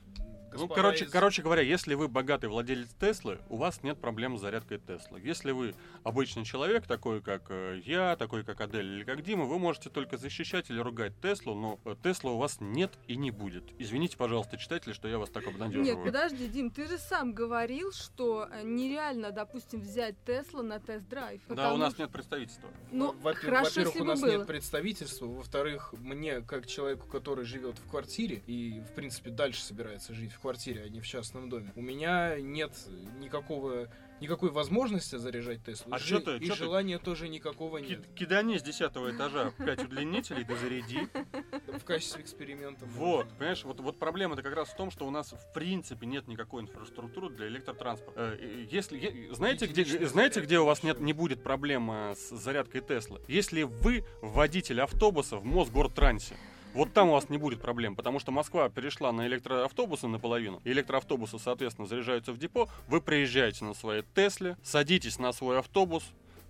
Ну, 0.56 0.62
господа 0.66 0.82
короче, 0.82 1.04
из- 1.04 1.10
короче 1.10 1.42
говоря, 1.42 1.62
если 1.62 1.94
вы 1.94 2.08
богатый 2.08 2.48
владелец 2.48 2.88
Теслы, 3.00 3.38
у 3.48 3.56
вас 3.56 3.82
нет 3.82 3.98
проблем 4.00 4.38
с 4.38 4.40
зарядкой 4.40 4.78
Теслы. 4.78 5.20
Если 5.20 5.50
вы 5.52 5.74
обычный 6.02 6.44
человек, 6.44 6.86
такой 6.86 7.20
как 7.22 7.46
э, 7.50 7.80
я, 7.84 8.16
такой 8.16 8.44
как 8.44 8.60
Адель 8.60 8.86
или 8.86 9.04
как 9.04 9.22
Дима, 9.22 9.44
вы 9.44 9.58
можете 9.58 9.90
только 9.90 10.16
защищать 10.16 10.70
или 10.70 10.78
ругать 10.78 11.12
Теслу, 11.20 11.54
но 11.54 11.78
э, 11.84 11.94
Тесла 12.02 12.32
у 12.32 12.38
вас 12.38 12.58
нет 12.60 12.92
и 13.06 13.16
не 13.16 13.30
будет. 13.30 13.64
Извините, 13.78 14.16
пожалуйста, 14.16 14.56
читатели, 14.58 14.92
что 14.92 15.08
я 15.08 15.18
вас 15.18 15.30
так 15.30 15.46
обнадеживаю. 15.46 15.84
Нет, 15.96 16.04
подожди, 16.04 16.46
Дим, 16.48 16.70
ты 16.70 16.86
же 16.86 16.98
сам 16.98 17.32
говорил, 17.32 17.92
что 17.92 18.48
э, 18.50 18.62
нереально, 18.64 19.32
допустим, 19.32 19.80
взять 19.80 20.16
Тесла 20.24 20.62
на 20.62 20.80
тест-драйв. 20.80 21.40
Да, 21.48 21.72
у 21.74 21.76
нас 21.76 21.92
что- 21.94 22.02
нет 22.02 22.10
представительства. 22.12 22.68
Ну, 22.90 23.14
Во- 23.20 23.34
хорошо, 23.34 23.64
во-первых, 23.80 23.96
у 24.00 24.04
нас 24.04 24.20
было. 24.20 24.30
нет 24.30 24.46
представительства. 24.46 25.26
Во-вторых, 25.26 25.92
мне, 25.98 26.40
как 26.40 26.66
человеку, 26.66 27.08
который 27.08 27.44
живет 27.44 27.78
в 27.78 27.90
квартире 27.90 28.42
и, 28.46 28.80
в 28.80 28.94
принципе, 28.94 29.30
дальше 29.30 29.62
собирается 29.62 30.14
жить 30.14 30.32
в 30.32 30.38
квартире, 30.46 30.84
а 30.84 30.88
не 30.88 31.00
в 31.00 31.06
частном 31.06 31.48
доме, 31.50 31.72
у 31.74 31.82
меня 31.82 32.36
нет 32.40 32.70
никакого 33.18 33.88
никакой 34.20 34.50
возможности 34.50 35.16
заряжать 35.16 35.62
Теслу. 35.62 35.92
А 35.92 35.96
и 35.98 36.00
же- 36.00 36.20
ты- 36.20 36.36
и 36.38 36.46
чё 36.46 36.54
ты- 36.54 36.58
желания 36.64 36.98
тоже 36.98 37.28
никакого 37.28 37.76
нет. 37.78 38.06
Ки- 38.06 38.20
Кидани 38.20 38.56
с 38.56 38.62
десятого 38.62 39.10
этажа 39.10 39.52
5 39.58 39.84
удлинителей, 39.84 40.42
да 40.44 40.56
заряди. 40.56 41.00
В 41.78 41.84
качестве 41.84 42.22
эксперимента. 42.22 42.86
Вот, 42.86 43.24
можно. 43.26 43.38
понимаешь, 43.38 43.64
вот, 43.64 43.80
вот 43.80 43.98
проблема-то 43.98 44.42
как 44.42 44.54
раз 44.54 44.68
в 44.70 44.76
том, 44.76 44.90
что 44.90 45.06
у 45.06 45.10
нас 45.10 45.32
в 45.32 45.52
принципе 45.52 46.06
нет 46.06 46.28
никакой 46.28 46.62
инфраструктуры 46.62 47.28
для 47.28 47.48
электротранспорта. 47.48 48.18
Э, 48.18 48.38
э, 48.40 48.66
Если, 48.70 49.28
знаете, 49.34 49.66
где, 49.66 49.84
знаете, 50.06 50.40
где 50.40 50.60
у 50.60 50.64
вас 50.64 50.82
нет, 50.82 50.98
не 51.00 51.12
будет 51.12 51.42
проблема 51.42 52.14
с 52.16 52.30
зарядкой 52.30 52.80
Теслы? 52.80 53.20
Если 53.28 53.64
вы 53.64 54.04
водитель 54.22 54.80
автобуса 54.80 55.36
в 55.36 55.44
Мосгортрансе. 55.44 56.36
Вот 56.76 56.92
там 56.92 57.08
у 57.08 57.12
вас 57.12 57.30
не 57.30 57.38
будет 57.38 57.62
проблем, 57.62 57.96
потому 57.96 58.18
что 58.18 58.32
Москва 58.32 58.68
перешла 58.68 59.10
на 59.10 59.26
электроавтобусы 59.26 60.08
наполовину. 60.08 60.60
Электроавтобусы, 60.64 61.38
соответственно, 61.38 61.88
заряжаются 61.88 62.34
в 62.34 62.38
депо. 62.38 62.68
Вы 62.86 63.00
приезжаете 63.00 63.64
на 63.64 63.72
своей 63.72 64.02
Тесле, 64.14 64.58
садитесь 64.62 65.18
на 65.18 65.32
свой 65.32 65.58
автобус, 65.58 66.04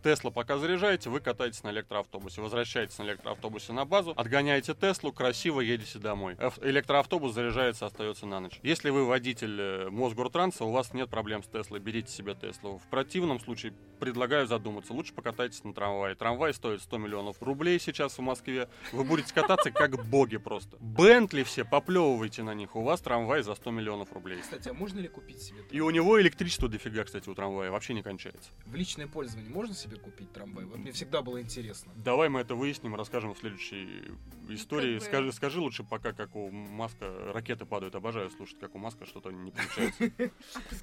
Тесла 0.06 0.30
пока 0.30 0.56
заряжаете, 0.56 1.10
вы 1.10 1.18
катаетесь 1.18 1.64
на 1.64 1.70
электроавтобусе, 1.70 2.40
возвращаетесь 2.40 2.96
на 2.98 3.02
электроавтобусе 3.02 3.72
на 3.72 3.84
базу, 3.84 4.12
отгоняете 4.16 4.72
Теслу, 4.72 5.12
красиво 5.12 5.60
едете 5.60 5.98
домой. 5.98 6.36
Ав- 6.38 6.60
Электроавтобус 6.62 7.32
заряжается, 7.34 7.86
остается 7.86 8.24
на 8.24 8.38
ночь. 8.38 8.60
Если 8.62 8.90
вы 8.90 9.04
водитель 9.04 9.60
э, 9.60 9.90
Мосгортранса, 9.90 10.64
у 10.64 10.70
вас 10.70 10.94
нет 10.94 11.10
проблем 11.10 11.42
с 11.42 11.48
Теслой, 11.48 11.80
берите 11.80 12.12
себе 12.12 12.36
Теслу. 12.36 12.78
В 12.78 12.88
противном 12.88 13.40
случае 13.40 13.72
предлагаю 13.98 14.46
задуматься, 14.46 14.92
лучше 14.92 15.12
покатайтесь 15.12 15.64
на 15.64 15.74
трамвае. 15.74 16.14
Трамвай 16.14 16.54
стоит 16.54 16.82
100 16.82 16.98
миллионов 16.98 17.42
рублей 17.42 17.80
сейчас 17.80 18.16
в 18.16 18.20
Москве. 18.20 18.68
Вы 18.92 19.02
будете 19.02 19.34
кататься 19.34 19.72
как 19.72 20.06
боги 20.06 20.36
просто. 20.36 20.76
Бентли 20.78 21.42
все, 21.42 21.64
поплевывайте 21.64 22.44
на 22.44 22.54
них, 22.54 22.76
у 22.76 22.82
вас 22.82 23.00
трамвай 23.00 23.42
за 23.42 23.56
100 23.56 23.72
миллионов 23.72 24.12
рублей. 24.12 24.38
Кстати, 24.40 24.68
а 24.68 24.72
можно 24.72 25.00
ли 25.00 25.08
купить 25.08 25.42
себе 25.42 25.62
И 25.72 25.80
у 25.80 25.90
него 25.90 26.20
электричество 26.20 26.68
дофига, 26.68 27.02
кстати, 27.02 27.28
у 27.28 27.34
трамвая, 27.34 27.72
вообще 27.72 27.92
не 27.92 28.04
кончается. 28.04 28.50
в 28.66 28.74
личное 28.76 29.08
пользование 29.08 29.50
можно 29.50 29.74
себе 29.74 29.95
купить 29.98 30.32
трамвай? 30.32 30.64
Вот 30.64 30.78
мне 30.78 30.92
всегда 30.92 31.22
было 31.22 31.40
интересно. 31.40 31.92
Давай 31.96 32.28
мы 32.28 32.40
это 32.40 32.54
выясним, 32.54 32.94
расскажем 32.94 33.34
в 33.34 33.38
следующей 33.38 34.12
истории. 34.48 34.94
Как 34.98 35.02
бы- 35.02 35.06
Скажи, 35.06 35.32
скажи 35.32 35.60
лучше 35.60 35.84
пока, 35.84 36.12
как 36.12 36.34
у 36.36 36.50
Маска 36.50 37.32
ракеты 37.32 37.64
падают. 37.66 37.94
Обожаю 37.94 38.30
слушать, 38.30 38.58
как 38.58 38.74
у 38.74 38.78
Маска 38.78 39.06
что-то 39.06 39.30
не 39.30 39.50
получается. 39.50 40.10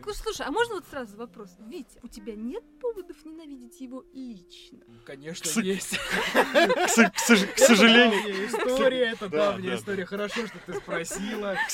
Слушай, 0.01 0.22
слушай, 0.24 0.46
а 0.46 0.51
можно 0.51 0.75
вот 0.75 0.86
сразу 0.89 1.17
вопрос? 1.17 1.55
Витя, 1.67 2.00
у 2.03 2.08
тебя 2.08 2.36
нет 2.36 2.63
поводов 2.79 3.17
ненавидеть 3.25 3.79
его 3.82 4.03
лично? 4.13 4.79
Конечно, 5.05 5.62
есть. 5.62 5.98
К 5.98 7.58
сожалению, 7.58 8.22
Давняя 8.24 8.48
история, 8.48 9.03
это 9.12 9.29
Да, 9.29 9.51
давняя 9.51 9.72
да. 9.72 9.77
история. 9.77 10.05
Хорошо, 10.05 10.48
что 10.48 10.58
ты 10.65 10.74
спросила. 10.74 11.55
к 11.67 11.70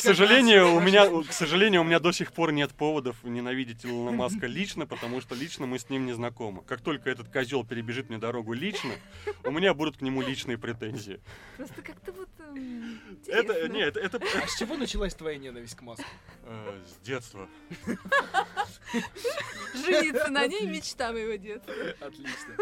сожалению, 0.00 0.74
у 0.74 0.80
меня, 0.80 1.08
к 1.24 1.32
сожалению, 1.32 1.82
у 1.82 1.84
меня 1.84 2.00
до 2.00 2.12
сих 2.12 2.32
пор 2.32 2.52
нет 2.52 2.72
поводов 2.74 3.22
ненавидеть 3.24 3.84
Илона 3.84 4.12
Маска 4.12 4.46
лично, 4.46 4.86
потому 4.86 5.20
что 5.20 5.34
лично 5.34 5.66
мы 5.66 5.78
с 5.78 5.88
ним 5.90 6.06
не 6.06 6.12
знакомы. 6.12 6.62
Как 6.78 6.84
только 6.84 7.10
этот 7.10 7.28
козел 7.28 7.64
перебежит 7.64 8.08
мне 8.08 8.18
дорогу 8.18 8.52
лично, 8.52 8.92
у 9.44 9.50
меня 9.50 9.74
будут 9.74 9.96
к 9.96 10.00
нему 10.00 10.22
личные 10.22 10.58
претензии. 10.58 11.20
Просто 11.56 11.82
как-то 11.82 12.12
вот 12.12 12.28
эм, 12.38 13.00
Это, 13.26 13.68
нет, 13.68 13.96
это, 13.96 14.20
А 14.40 14.46
с 14.46 14.56
чего 14.56 14.76
началась 14.76 15.12
твоя 15.14 15.38
ненависть 15.38 15.74
к 15.74 15.82
Маску? 15.82 16.04
э, 16.44 16.80
с 16.86 17.04
детства. 17.04 17.48
Жениться 19.74 20.30
на 20.30 20.46
ней 20.46 20.66
мечта 20.66 21.12
моего 21.12 21.34
детства. 21.34 21.74
Отлично. 22.00 22.54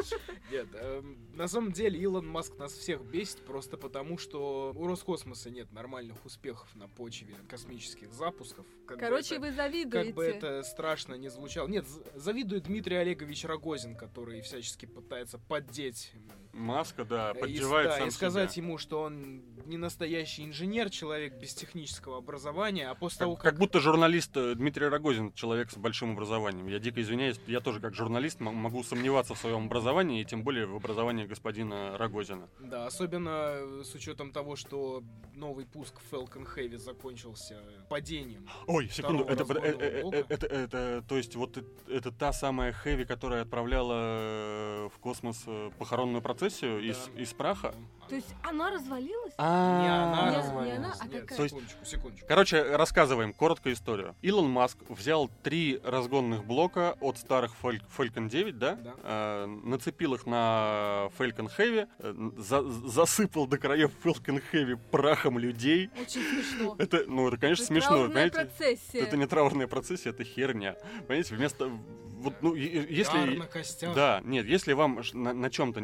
Нет, 0.51 0.67
эм, 0.75 1.19
на 1.35 1.47
самом 1.47 1.73
деле 1.73 2.01
Илон 2.01 2.27
Маск 2.27 2.57
нас 2.57 2.73
всех 2.73 3.03
бесит 3.05 3.45
просто 3.45 3.77
потому, 3.77 4.17
что 4.17 4.73
у 4.75 4.87
Роскосмоса 4.87 5.51
нет 5.51 5.71
нормальных 5.73 6.25
успехов 6.25 6.75
на 6.75 6.89
почве 6.89 7.35
космических 7.49 8.13
запусков. 8.15 8.65
Как 8.87 8.99
Короче, 8.99 9.39
вы 9.39 9.49
Как 9.49 9.57
завидуете. 9.57 10.13
бы 10.15 10.25
это 10.25 10.63
страшно 10.63 11.15
не 11.15 11.29
звучало. 11.29 11.69
Нет, 11.69 11.85
завидует 12.15 12.65
Дмитрий 12.65 12.97
Олегович 12.97 13.45
Рогозин, 13.45 13.95
который 13.97 14.41
всячески 14.41 14.87
пытается 14.87 15.39
поддеть 15.39 16.13
Маска, 16.53 17.05
да, 17.05 17.33
э, 17.35 17.39
и, 17.39 17.41
поддевает 17.41 17.89
да, 17.89 17.99
сам 17.99 18.09
и 18.09 18.11
сказать 18.11 18.53
себя. 18.53 18.65
ему, 18.65 18.79
что 18.79 19.03
он 19.03 19.43
не 19.67 19.77
настоящий 19.77 20.45
инженер, 20.45 20.91
человек 20.91 21.35
без 21.35 21.55
технического 21.55 22.19
образования, 22.19 22.89
а 22.89 22.95
после 22.95 23.21
того, 23.21 23.35
Как, 23.35 23.43
как... 23.43 23.53
как 23.53 23.61
будто 23.61 23.81
журналист 23.81 24.37
э, 24.37 24.55
Дмитрий 24.55 24.87
Рогозин 24.87 25.33
человек 25.33 25.71
с 25.71 25.77
большим 25.77 26.13
образованием. 26.13 26.67
Я 26.67 26.79
дико 26.79 27.01
извиняюсь, 27.01 27.41
я 27.47 27.61
тоже 27.61 27.81
как 27.81 27.95
журналист 27.95 28.41
могу 28.41 28.83
сомневаться 28.83 29.35
в 29.35 29.39
своем 29.39 29.67
образовании, 29.67 30.23
и 30.23 30.25
тем 30.25 30.45
более 30.45 30.67
в 30.67 30.77
образовании 30.77 31.27
господина 31.27 31.99
Рогозина. 31.99 32.49
Да, 32.61 32.87
особенно 32.87 33.29
э, 33.29 33.83
с 33.85 33.95
учетом 33.95 34.33
того, 34.33 34.57
что 34.57 35.03
новый 35.35 35.67
пуск 35.67 35.95
Falcon 36.11 36.47
Heavy 36.57 36.79
закончился 36.79 37.61
падением. 37.89 38.49
Ой, 38.67 38.89
секунду, 38.89 39.25
это, 39.25 39.45
разгонного 39.45 39.67
э, 39.67 39.91
э, 39.99 40.03
блока. 40.03 40.17
э, 40.17 40.25
это, 40.29 40.47
это, 40.47 41.05
то 41.09 41.17
есть 41.17 41.37
вот 41.37 41.57
это, 41.57 41.69
это 41.89 42.13
та 42.13 42.33
самая 42.33 42.73
Хэви, 42.73 43.05
которая 43.05 43.43
отправляла 43.43 43.86
э, 43.93 44.89
в 44.95 44.99
космос 44.99 45.43
э, 45.47 45.71
похоронную 45.79 46.23
процессию 46.23 46.81
из, 46.83 46.97
Да. 47.15 47.23
из 47.23 47.33
праха? 47.33 47.73
Да. 47.73 48.07
То 48.09 48.15
есть 48.15 48.35
она 48.45 48.71
развалилась? 48.71 49.33
А, 49.37 49.83
Не 49.83 49.89
она 49.89 50.31
Не- 50.31 50.37
развалилась. 50.37 50.67
не 50.67 50.77
она, 50.77 50.95
а 51.01 51.05
Нет, 51.07 51.21
какая? 51.23 51.37
То 51.37 51.43
есть- 51.43 51.55
секундочку, 51.57 51.85
секундочку. 51.85 52.27
Короче, 52.29 52.63
рассказываем 52.77 53.33
короткую 53.33 53.75
историю. 53.75 54.15
Илон 54.23 54.49
Маск 54.49 54.79
взял 54.89 55.29
три 55.43 55.81
разгонных 55.83 56.45
блока 56.45 56.97
от 57.01 57.19
старых 57.19 57.53
Falcon 57.63 58.29
9, 58.29 58.59
да? 58.61 58.75
Да. 58.77 58.95
Э, 59.03 59.47
нацепил 59.47 60.15
их 60.15 60.25
на 60.27 61.11
Falcon 61.19 61.51
Heavy, 61.59 61.89
э, 61.99 62.31
за- 62.39 62.63
засыпал 62.63 63.49
до 63.49 63.59
краев 63.59 63.91
Falcon 64.05 64.41
Heavy 64.53 64.79
прахом 64.93 65.37
людей. 65.39 65.91
Очень 66.01 66.23
смешно. 66.23 66.77
Это, 66.79 67.05
ну, 67.09 67.27
это, 67.27 67.39
конечно, 67.39 67.65
Это 67.65 67.73
смешно, 67.73 67.89
траурная 67.91 68.13
знаете? 68.31 68.37
процессия. 68.37 69.01
Это 69.01 69.17
не 69.17 69.27
траурная 69.27 69.67
процессия, 69.67 70.11
это 70.11 70.23
херня. 70.23 70.77
Понимаете, 71.09 71.35
вместо... 71.35 71.71
Вот, 72.19 72.35
ну, 72.41 72.55
если... 72.55 73.37
На 73.37 73.47
костях. 73.47 73.95
Да, 73.95 74.23
нет, 74.25 74.47
если 74.47 74.73
вам 74.73 75.03
ш- 75.03 75.17
на, 75.17 75.51
чем-то 75.51 75.81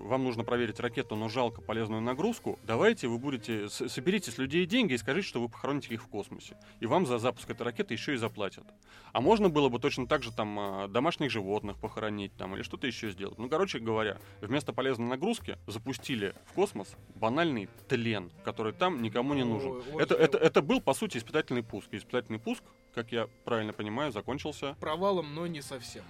вам 0.00 0.24
нужно 0.24 0.42
проверить 0.42 0.80
ракету, 0.80 1.14
но 1.14 1.28
жалко 1.28 1.60
полезную 1.60 2.02
нагрузку, 2.02 2.58
давайте 2.64 3.06
вы 3.06 3.18
будете 3.18 3.68
с- 3.68 3.88
соберите 3.88 4.30
с 4.32 4.38
людей 4.38 4.66
деньги 4.66 4.94
и 4.94 4.98
скажите, 4.98 5.28
что 5.28 5.40
вы 5.40 5.48
похороните 5.48 5.94
их 5.94 6.02
в 6.02 6.08
космосе, 6.08 6.56
и 6.80 6.86
вам 6.86 7.06
за 7.06 7.18
запуск 7.18 7.48
этой 7.50 7.62
ракеты 7.62 7.94
еще 7.94 8.14
и 8.14 8.16
заплатят. 8.16 8.64
А 9.12 9.20
можно 9.20 9.48
было 9.48 9.68
бы 9.68 9.78
точно 9.78 10.06
так 10.08 10.22
же 10.24 10.32
там 10.32 10.58
а, 10.58 10.88
домашних 10.88 11.30
животных 11.30 11.78
похоронить 11.78 12.36
там 12.36 12.54
или 12.56 12.62
что-то 12.62 12.86
еще 12.88 13.10
сделать. 13.10 13.38
Ну, 13.38 13.48
короче 13.48 13.78
говоря, 13.78 14.18
вместо 14.40 14.72
полезной 14.72 15.06
нагрузки 15.06 15.56
запустили 15.68 16.34
в 16.46 16.52
космос 16.52 16.96
банальный 17.14 17.68
тлен, 17.88 18.30
который 18.44 18.72
там 18.72 19.02
никому 19.02 19.34
не 19.34 19.44
нужен. 19.44 19.70
Ой, 19.70 19.82
ой, 19.94 20.02
Это, 20.02 20.14
ой. 20.16 20.20
это, 20.20 20.38
это 20.38 20.62
был, 20.62 20.80
по 20.80 20.94
сути, 20.94 21.18
испытательный 21.18 21.62
пуск. 21.62 21.88
И 21.92 21.96
Испытательный 21.96 22.38
пуск, 22.40 22.62
как 22.96 23.12
я 23.12 23.28
правильно 23.44 23.74
понимаю, 23.74 24.10
закончился 24.10 24.74
Провалом, 24.80 25.34
но 25.34 25.46
не 25.46 25.60
совсем. 25.60 26.02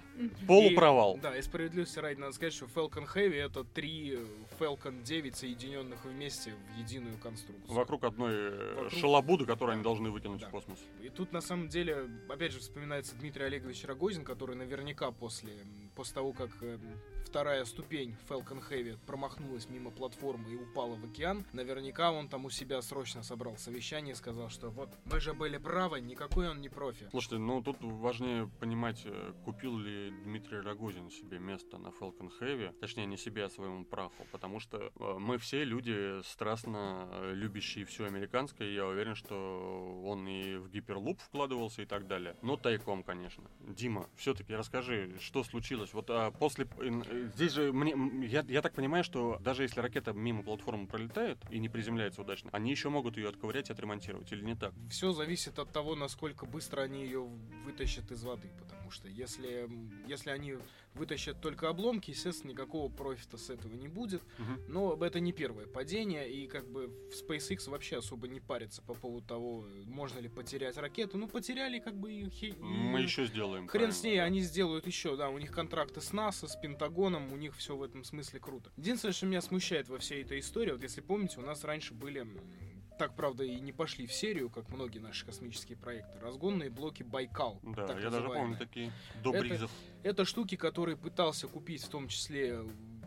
полупровал. 0.47 1.17
И, 1.17 1.19
да, 1.19 1.37
и 1.37 1.41
справедливости 1.41 1.99
ради 1.99 2.17
надо 2.17 2.31
сказать, 2.33 2.53
что 2.53 2.65
Falcon 2.65 3.05
Heavy 3.13 3.35
это 3.35 3.65
три 3.65 4.17
Falcon 4.57 5.03
9 5.03 5.35
соединенных 5.35 6.05
вместе 6.05 6.53
в 6.53 6.79
единую 6.79 7.17
конструкцию. 7.17 7.75
Вокруг 7.75 8.05
одной 8.05 8.33
э, 8.33 8.73
Вокруг- 8.75 8.99
шалобуды, 8.99 9.45
которую 9.45 9.73
они 9.73 9.83
должны 9.83 10.09
выкинуть 10.11 10.39
Да. 10.41 10.47
в 10.47 10.51
космос. 10.51 10.79
И 11.01 11.09
тут 11.09 11.33
на 11.33 11.41
самом 11.41 11.67
деле, 11.67 12.07
опять 12.29 12.53
же, 12.53 12.59
вспоминается 12.59 13.15
Дмитрий 13.17 13.43
Олегович 13.43 13.83
Рогозин, 13.83 14.23
который 14.23 14.55
наверняка 14.55 15.11
после, 15.11 15.53
после 15.93 16.13
того, 16.15 16.31
как 16.31 16.49
э, 16.61 16.79
вторая 17.25 17.65
ступень 17.65 18.15
Falcon 18.29 18.63
Heavy 18.69 18.97
промахнулась 19.05 19.67
мимо 19.69 19.91
платформы 19.91 20.49
и 20.49 20.55
упала 20.55 20.95
в 20.95 21.03
океан, 21.03 21.45
наверняка 21.51 22.13
он 22.13 22.29
там 22.29 22.45
у 22.45 22.49
себя 22.49 22.81
срочно 22.81 23.23
собрал 23.23 23.57
совещание 23.57 24.13
и 24.13 24.15
сказал, 24.15 24.49
что 24.49 24.69
вот 24.69 24.89
мы 25.03 25.19
же 25.19 25.33
были 25.33 25.57
правы, 25.57 25.99
никакой 25.99 26.47
он 26.49 26.61
не 26.61 26.69
профи. 26.77 27.07
Слушайте, 27.09 27.39
ну 27.39 27.63
тут 27.63 27.77
важнее 27.81 28.47
понимать, 28.59 29.01
э, 29.05 29.33
купил 29.43 29.79
ли 29.79 30.11
Дмитрий 30.23 30.59
Рогозин 30.59 31.09
себе 31.09 31.39
место 31.39 31.79
на 31.79 31.87
Falcon 31.87 32.29
Heavy, 32.39 32.71
точнее 32.79 33.07
не 33.07 33.17
себе, 33.17 33.45
а 33.45 33.49
своему 33.49 33.83
праху, 33.83 34.27
потому 34.31 34.59
что 34.59 34.77
э, 34.77 35.17
мы 35.17 35.39
все 35.39 35.63
люди 35.63 36.21
страстно 36.21 37.09
э, 37.11 37.33
любящие 37.33 37.83
все 37.85 38.05
американское, 38.05 38.69
я 38.69 38.85
уверен, 38.85 39.15
что 39.15 40.03
он 40.05 40.27
и 40.27 40.57
в 40.57 40.69
гиперлуп 40.69 41.19
вкладывался 41.19 41.81
и 41.81 41.85
так 41.85 42.05
далее. 42.05 42.35
Но 42.43 42.57
тайком, 42.57 43.01
конечно. 43.01 43.49
Дима, 43.61 44.07
все-таки 44.15 44.53
расскажи, 44.53 45.15
что 45.19 45.43
случилось? 45.43 45.93
Вот 45.93 46.11
а, 46.11 46.29
после... 46.29 46.67
Здесь 47.33 47.53
же 47.53 47.73
мне... 47.73 48.27
Я, 48.27 48.45
я 48.47 48.61
так 48.61 48.73
понимаю, 48.73 49.03
что 49.03 49.39
даже 49.39 49.63
если 49.63 49.79
ракета 49.79 50.13
мимо 50.13 50.43
платформы 50.43 50.85
пролетает 50.85 51.39
и 51.49 51.57
не 51.57 51.69
приземляется 51.69 52.21
удачно, 52.21 52.51
они 52.53 52.69
еще 52.69 52.89
могут 52.89 53.17
ее 53.17 53.29
отковырять 53.29 53.71
и 53.71 53.73
отремонтировать, 53.73 54.31
или 54.31 54.43
не 54.43 54.55
так? 54.55 54.73
Все 54.91 55.11
зависит 55.11 55.57
от 55.57 55.71
того, 55.71 55.95
насколько 55.95 56.45
быстро 56.45 56.66
они 56.75 57.03
ее 57.03 57.23
вытащат 57.65 58.11
из 58.11 58.23
воды, 58.23 58.49
потому 58.59 58.91
что 58.91 59.07
если, 59.09 59.69
если 60.07 60.29
они 60.29 60.55
вытащат 60.93 61.39
только 61.41 61.69
обломки, 61.69 62.11
естественно, 62.11 62.51
никакого 62.51 62.91
профита 62.91 63.37
с 63.37 63.49
этого 63.49 63.73
не 63.75 63.87
будет. 63.87 64.21
Но 64.67 64.97
это 65.03 65.19
не 65.19 65.31
первое 65.31 65.67
падение, 65.67 66.29
и 66.29 66.47
как 66.47 66.69
бы 66.69 66.87
в 66.87 67.11
SpaceX 67.11 67.69
вообще 67.69 67.97
особо 67.97 68.27
не 68.27 68.39
парится 68.39 68.81
по 68.81 68.93
поводу 68.93 69.25
того, 69.25 69.65
можно 69.85 70.19
ли 70.19 70.29
потерять 70.29 70.77
ракету. 70.77 71.17
Ну, 71.17 71.27
потеряли 71.27 71.79
как 71.79 71.95
бы 71.95 72.13
и... 72.13 72.53
Мы 72.59 73.01
еще 73.01 73.25
сделаем. 73.25 73.67
Хрен 73.67 73.91
с 73.91 74.03
ней, 74.03 74.17
да. 74.17 74.23
они 74.23 74.41
сделают 74.41 74.87
еще, 74.87 75.15
да, 75.15 75.29
у 75.29 75.37
них 75.37 75.51
контракты 75.51 76.01
с 76.01 76.13
НАСА, 76.13 76.47
с 76.47 76.55
Пентагоном, 76.55 77.31
у 77.31 77.37
них 77.37 77.55
все 77.55 77.75
в 77.75 77.83
этом 77.83 78.03
смысле 78.03 78.39
круто. 78.39 78.71
Единственное, 78.77 79.13
что 79.13 79.25
меня 79.25 79.41
смущает 79.41 79.89
во 79.89 79.97
всей 79.97 80.23
этой 80.23 80.39
истории, 80.39 80.71
вот 80.71 80.83
если 80.83 81.01
помните, 81.01 81.39
у 81.39 81.43
нас 81.43 81.63
раньше 81.63 81.93
были, 81.93 82.27
так, 82.97 83.15
правда, 83.15 83.43
и 83.43 83.59
не 83.59 83.71
пошли 83.71 84.07
в 84.07 84.13
серию, 84.13 84.49
как 84.49 84.69
многие 84.69 84.99
наши 84.99 85.25
космические 85.25 85.77
проекты, 85.77 86.19
разгонные 86.19 86.69
блоки 86.69 87.03
Байкал. 87.03 87.59
Да, 87.63 87.87
так 87.87 88.01
я 88.01 88.09
даже 88.09 88.27
помню 88.27 88.57
такие 88.57 88.91
до 89.23 89.33
Это- 89.33 89.39
Бризов. 89.39 89.71
Это 90.03 90.25
штуки, 90.25 90.55
которые 90.55 90.97
пытался 90.97 91.47
купить 91.47 91.83
в 91.83 91.89
том 91.89 92.07
числе 92.07 92.59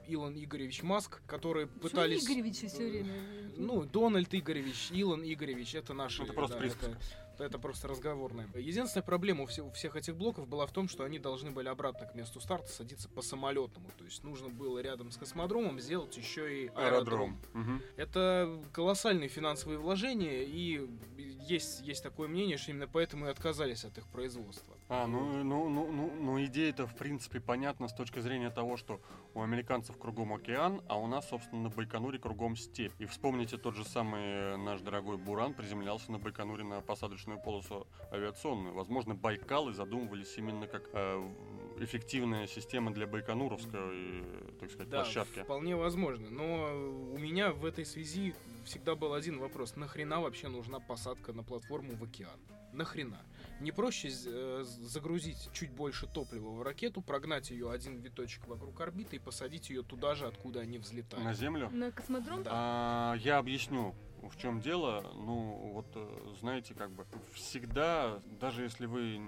Илон 0.06 0.34
Игоревич 0.36 0.82
Маск, 0.82 1.22
которые 1.26 1.66
Почему 1.66 1.82
пытались... 1.82 2.24
Игоревича 2.24 2.66
все 2.68 2.88
время? 2.88 3.12
Ну, 3.56 3.84
Дональд 3.84 4.34
Игоревич, 4.34 4.90
Илон 4.90 5.22
Игоревич, 5.22 5.74
это 5.74 5.94
наши... 5.94 6.22
Это 6.22 6.32
просто 6.32 6.56
да, 6.56 6.60
присказка. 6.60 6.86
это, 6.86 7.00
это 7.44 7.58
просто 7.58 7.88
разговорное. 7.88 8.48
Единственная 8.54 9.04
проблема 9.04 9.42
у, 9.44 9.46
все- 9.46 9.62
у 9.62 9.70
всех 9.70 9.96
этих 9.96 10.16
блоков 10.16 10.46
была 10.48 10.66
в 10.66 10.72
том, 10.72 10.88
что 10.88 11.04
они 11.04 11.18
должны 11.18 11.50
были 11.50 11.68
обратно 11.68 12.06
к 12.06 12.14
месту 12.14 12.40
старта 12.40 12.70
садиться 12.70 13.08
по 13.08 13.22
самолетному. 13.22 13.88
То 13.98 14.04
есть 14.04 14.22
нужно 14.24 14.48
было 14.48 14.78
рядом 14.80 15.10
с 15.10 15.16
космодромом 15.16 15.80
сделать 15.80 16.16
еще 16.16 16.64
и 16.64 16.66
аэродром. 16.68 16.78
Аэродром. 16.84 17.40
Мгм. 17.54 17.82
Это 17.96 18.62
колоссальные 18.72 19.28
финансовые 19.28 19.78
вложения, 19.78 20.42
и 20.44 20.88
есть, 21.18 21.80
есть 21.80 22.02
такое 22.02 22.28
мнение, 22.28 22.56
что 22.56 22.70
именно 22.70 22.88
поэтому 22.88 23.26
и 23.26 23.28
отказались 23.28 23.84
от 23.84 23.98
их 23.98 24.06
производства. 24.08 24.74
А, 24.92 25.06
ну, 25.06 25.44
ну, 25.44 25.68
ну, 25.68 25.92
ну, 25.92 26.12
ну 26.20 26.44
идея-то, 26.46 26.84
в 26.84 26.96
принципе, 26.96 27.38
понятна 27.38 27.86
с 27.86 27.92
точки 27.92 28.18
зрения 28.18 28.50
того, 28.50 28.76
что 28.76 29.00
у 29.34 29.40
американцев 29.40 29.96
кругом 29.96 30.32
океан, 30.32 30.82
а 30.88 30.98
у 30.98 31.06
нас, 31.06 31.28
собственно, 31.28 31.62
на 31.62 31.68
Байконуре 31.68 32.18
кругом 32.18 32.56
степь. 32.56 32.92
И 32.98 33.06
вспомните, 33.06 33.56
тот 33.56 33.76
же 33.76 33.84
самый 33.84 34.20
э, 34.20 34.56
наш 34.56 34.80
дорогой 34.80 35.16
Буран 35.16 35.54
приземлялся 35.54 36.10
на 36.10 36.18
Байконуре 36.18 36.64
на 36.64 36.80
посадочную 36.80 37.40
полосу 37.40 37.86
авиационную. 38.10 38.74
Возможно, 38.74 39.14
Байкалы 39.14 39.74
задумывались 39.74 40.36
именно 40.36 40.66
как 40.66 40.82
э, 40.92 41.32
эффективная 41.78 42.48
система 42.48 42.92
для 42.92 43.06
Байконуровской, 43.06 43.80
э, 43.80 44.52
так 44.58 44.72
сказать, 44.72 44.88
Да, 44.88 45.04
площадки. 45.04 45.44
вполне 45.44 45.76
возможно. 45.76 46.30
Но 46.30 47.12
у 47.14 47.18
меня 47.18 47.52
в 47.52 47.64
этой 47.64 47.86
связи 47.86 48.34
всегда 48.64 48.96
был 48.96 49.14
один 49.14 49.38
вопрос. 49.38 49.76
Нахрена 49.76 50.20
вообще 50.20 50.48
нужна 50.48 50.80
посадка 50.80 51.32
на 51.32 51.44
платформу 51.44 51.92
в 51.94 52.02
океан? 52.02 52.40
Нахрена? 52.72 53.20
Не 53.60 53.72
проще 53.72 54.08
э, 54.08 54.64
загрузить 54.64 55.50
чуть 55.52 55.70
больше 55.70 56.06
топлива 56.06 56.50
в 56.50 56.62
ракету, 56.62 57.02
прогнать 57.02 57.50
ее 57.50 57.70
один 57.70 57.98
виточек 57.98 58.46
вокруг 58.46 58.80
орбиты 58.80 59.16
и 59.16 59.18
посадить 59.18 59.68
ее 59.68 59.82
туда 59.82 60.14
же, 60.14 60.26
откуда 60.26 60.60
они 60.60 60.78
взлетают. 60.78 61.24
На 61.24 61.34
Землю? 61.34 61.68
На 61.70 61.90
космодром? 61.90 62.42
Да. 62.42 62.50
А, 62.52 63.14
я 63.16 63.38
объясню, 63.38 63.94
в 64.22 64.36
чем 64.38 64.60
дело. 64.60 65.12
Ну, 65.14 65.72
вот, 65.74 65.86
э, 65.94 66.34
знаете, 66.40 66.74
как 66.74 66.90
бы 66.90 67.04
всегда, 67.34 68.22
даже 68.40 68.62
если 68.62 68.86
вы 68.86 69.20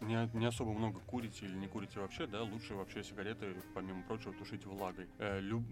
не, 0.00 0.28
не 0.34 0.46
особо 0.46 0.72
много 0.72 1.00
курите 1.00 1.46
или 1.46 1.54
не 1.54 1.66
курите 1.66 2.00
вообще, 2.00 2.26
да, 2.26 2.42
лучше 2.42 2.74
вообще 2.74 3.02
сигареты, 3.02 3.54
помимо 3.74 4.02
прочего, 4.02 4.32
тушить 4.34 4.64
влагой. 4.66 5.06
Э, 5.18 5.40
люб- 5.40 5.66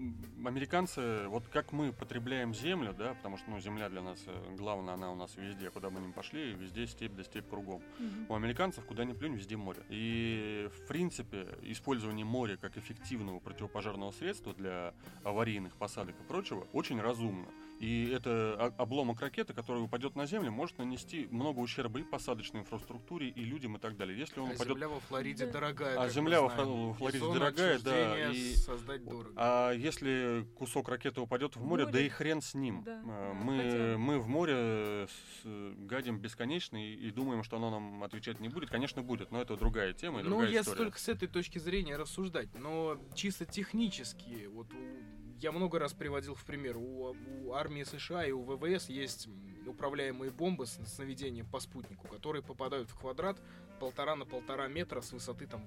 Американцы, 0.44 1.26
вот 1.28 1.46
как 1.48 1.72
мы 1.72 1.92
потребляем 1.92 2.54
землю, 2.54 2.94
да, 2.96 3.14
потому 3.14 3.36
что, 3.36 3.50
ну, 3.50 3.60
земля 3.60 3.88
для 3.88 4.02
нас, 4.02 4.22
э, 4.26 4.54
главное, 4.56 4.94
она 4.94 5.10
у 5.12 5.16
нас 5.16 5.36
везде, 5.36 5.70
куда 5.70 5.90
мы 5.90 6.00
ни 6.00 6.10
пошли, 6.12 6.52
везде 6.52 6.86
степь 6.86 7.12
да 7.12 7.22
степь 7.24 7.48
кругом. 7.48 7.82
Мгм. 7.98 8.26
У 8.28 8.34
американцев 8.34 8.84
куда 8.84 9.04
ни 9.04 9.12
плюнь, 9.12 9.34
везде 9.34 9.56
море. 9.56 9.82
И, 9.88 10.68
в 10.76 10.86
принципе, 11.10 11.46
использование 11.62 12.24
моря 12.24 12.56
как 12.56 12.76
эффективного 12.76 13.38
противопожарного 13.38 14.10
средства 14.10 14.52
для 14.54 14.92
аварийных 15.22 15.76
посадок 15.76 16.16
и 16.20 16.24
прочего 16.24 16.66
очень 16.72 17.00
разумно. 17.00 17.46
И 17.78 18.08
это 18.10 18.72
обломок 18.78 19.20
ракеты, 19.20 19.52
который 19.52 19.82
упадет 19.84 20.16
на 20.16 20.24
землю, 20.24 20.50
может 20.50 20.78
нанести 20.78 21.28
много 21.30 21.58
ущерба 21.60 22.00
и 22.00 22.02
посадочной 22.04 22.60
инфраструктуре, 22.60 23.28
и 23.28 23.44
людям, 23.44 23.76
и 23.76 23.78
так 23.78 23.98
далее. 23.98 24.18
Если 24.18 24.40
он 24.40 24.48
А 24.48 24.54
упадет... 24.54 24.72
земля 24.74 24.88
во 24.88 24.98
Флориде 25.00 25.44
Да. 25.46 25.52
дорогая. 25.52 25.98
А 25.98 26.02
как 26.04 26.10
земля 26.12 26.40
мы 26.40 26.48
во 26.48 26.94
Флориде 26.94 27.18
зону 27.18 27.34
дорогая, 27.34 27.78
да, 27.80 28.30
и- 28.32 28.54
создать 28.54 29.04
дорого. 29.04 29.30
А 29.36 29.72
если 29.72 30.46
кусок 30.56 30.88
ракеты 30.88 31.20
упадет 31.20 31.54
в 31.56 31.62
море, 31.62 31.84
море. 31.84 31.92
да 31.92 32.00
и 32.00 32.08
хрен 32.08 32.40
с 32.40 32.54
ним. 32.54 32.82
Да, 32.82 32.98
А, 33.04 33.34
мы, 33.34 33.56
хотя 33.58 33.98
мы 33.98 34.18
в 34.20 34.26
море 34.26 35.06
с- 35.06 35.44
гадим 35.76 36.18
бесконечно 36.18 36.78
и, 36.82 36.94
и 36.94 37.10
думаем, 37.10 37.42
что 37.44 37.58
оно 37.58 37.70
нам 37.70 38.02
отвечать 38.02 38.40
не 38.40 38.48
будет. 38.48 38.70
Конечно, 38.70 39.02
будет, 39.02 39.30
но 39.32 39.42
это 39.42 39.54
другая 39.54 39.92
тема 39.92 40.20
и 40.20 40.22
Ну, 40.22 40.30
другая 40.30 40.48
если 40.48 40.70
история. 40.70 40.84
С 40.98 41.08
этой 41.08 41.28
точки 41.28 41.58
зрения 41.58 41.96
рассуждать, 41.96 42.48
но 42.54 42.98
чисто 43.14 43.44
технически, 43.44 44.46
вот 44.46 44.72
у- 44.72 45.36
я 45.40 45.52
много 45.52 45.78
раз 45.78 45.92
приводил 45.92 46.34
в 46.34 46.44
пример, 46.44 46.76
у, 46.78 47.14
у 47.44 47.52
армии 47.52 47.84
США 47.84 48.24
и 48.26 48.32
у 48.32 48.42
ВВС 48.42 48.88
есть 48.88 49.28
управляемые 49.66 50.30
бомбы 50.30 50.66
с, 50.66 50.78
с 50.78 50.98
наведением 50.98 51.46
по 51.46 51.60
спутнику, 51.60 52.08
которые 52.08 52.42
попадают 52.42 52.88
в 52.90 52.94
квадрат 52.98 53.36
полтора 53.80 54.16
на 54.16 54.24
полтора 54.24 54.68
метра 54.68 55.00
с 55.00 55.12
высоты 55.12 55.46
там 55.46 55.62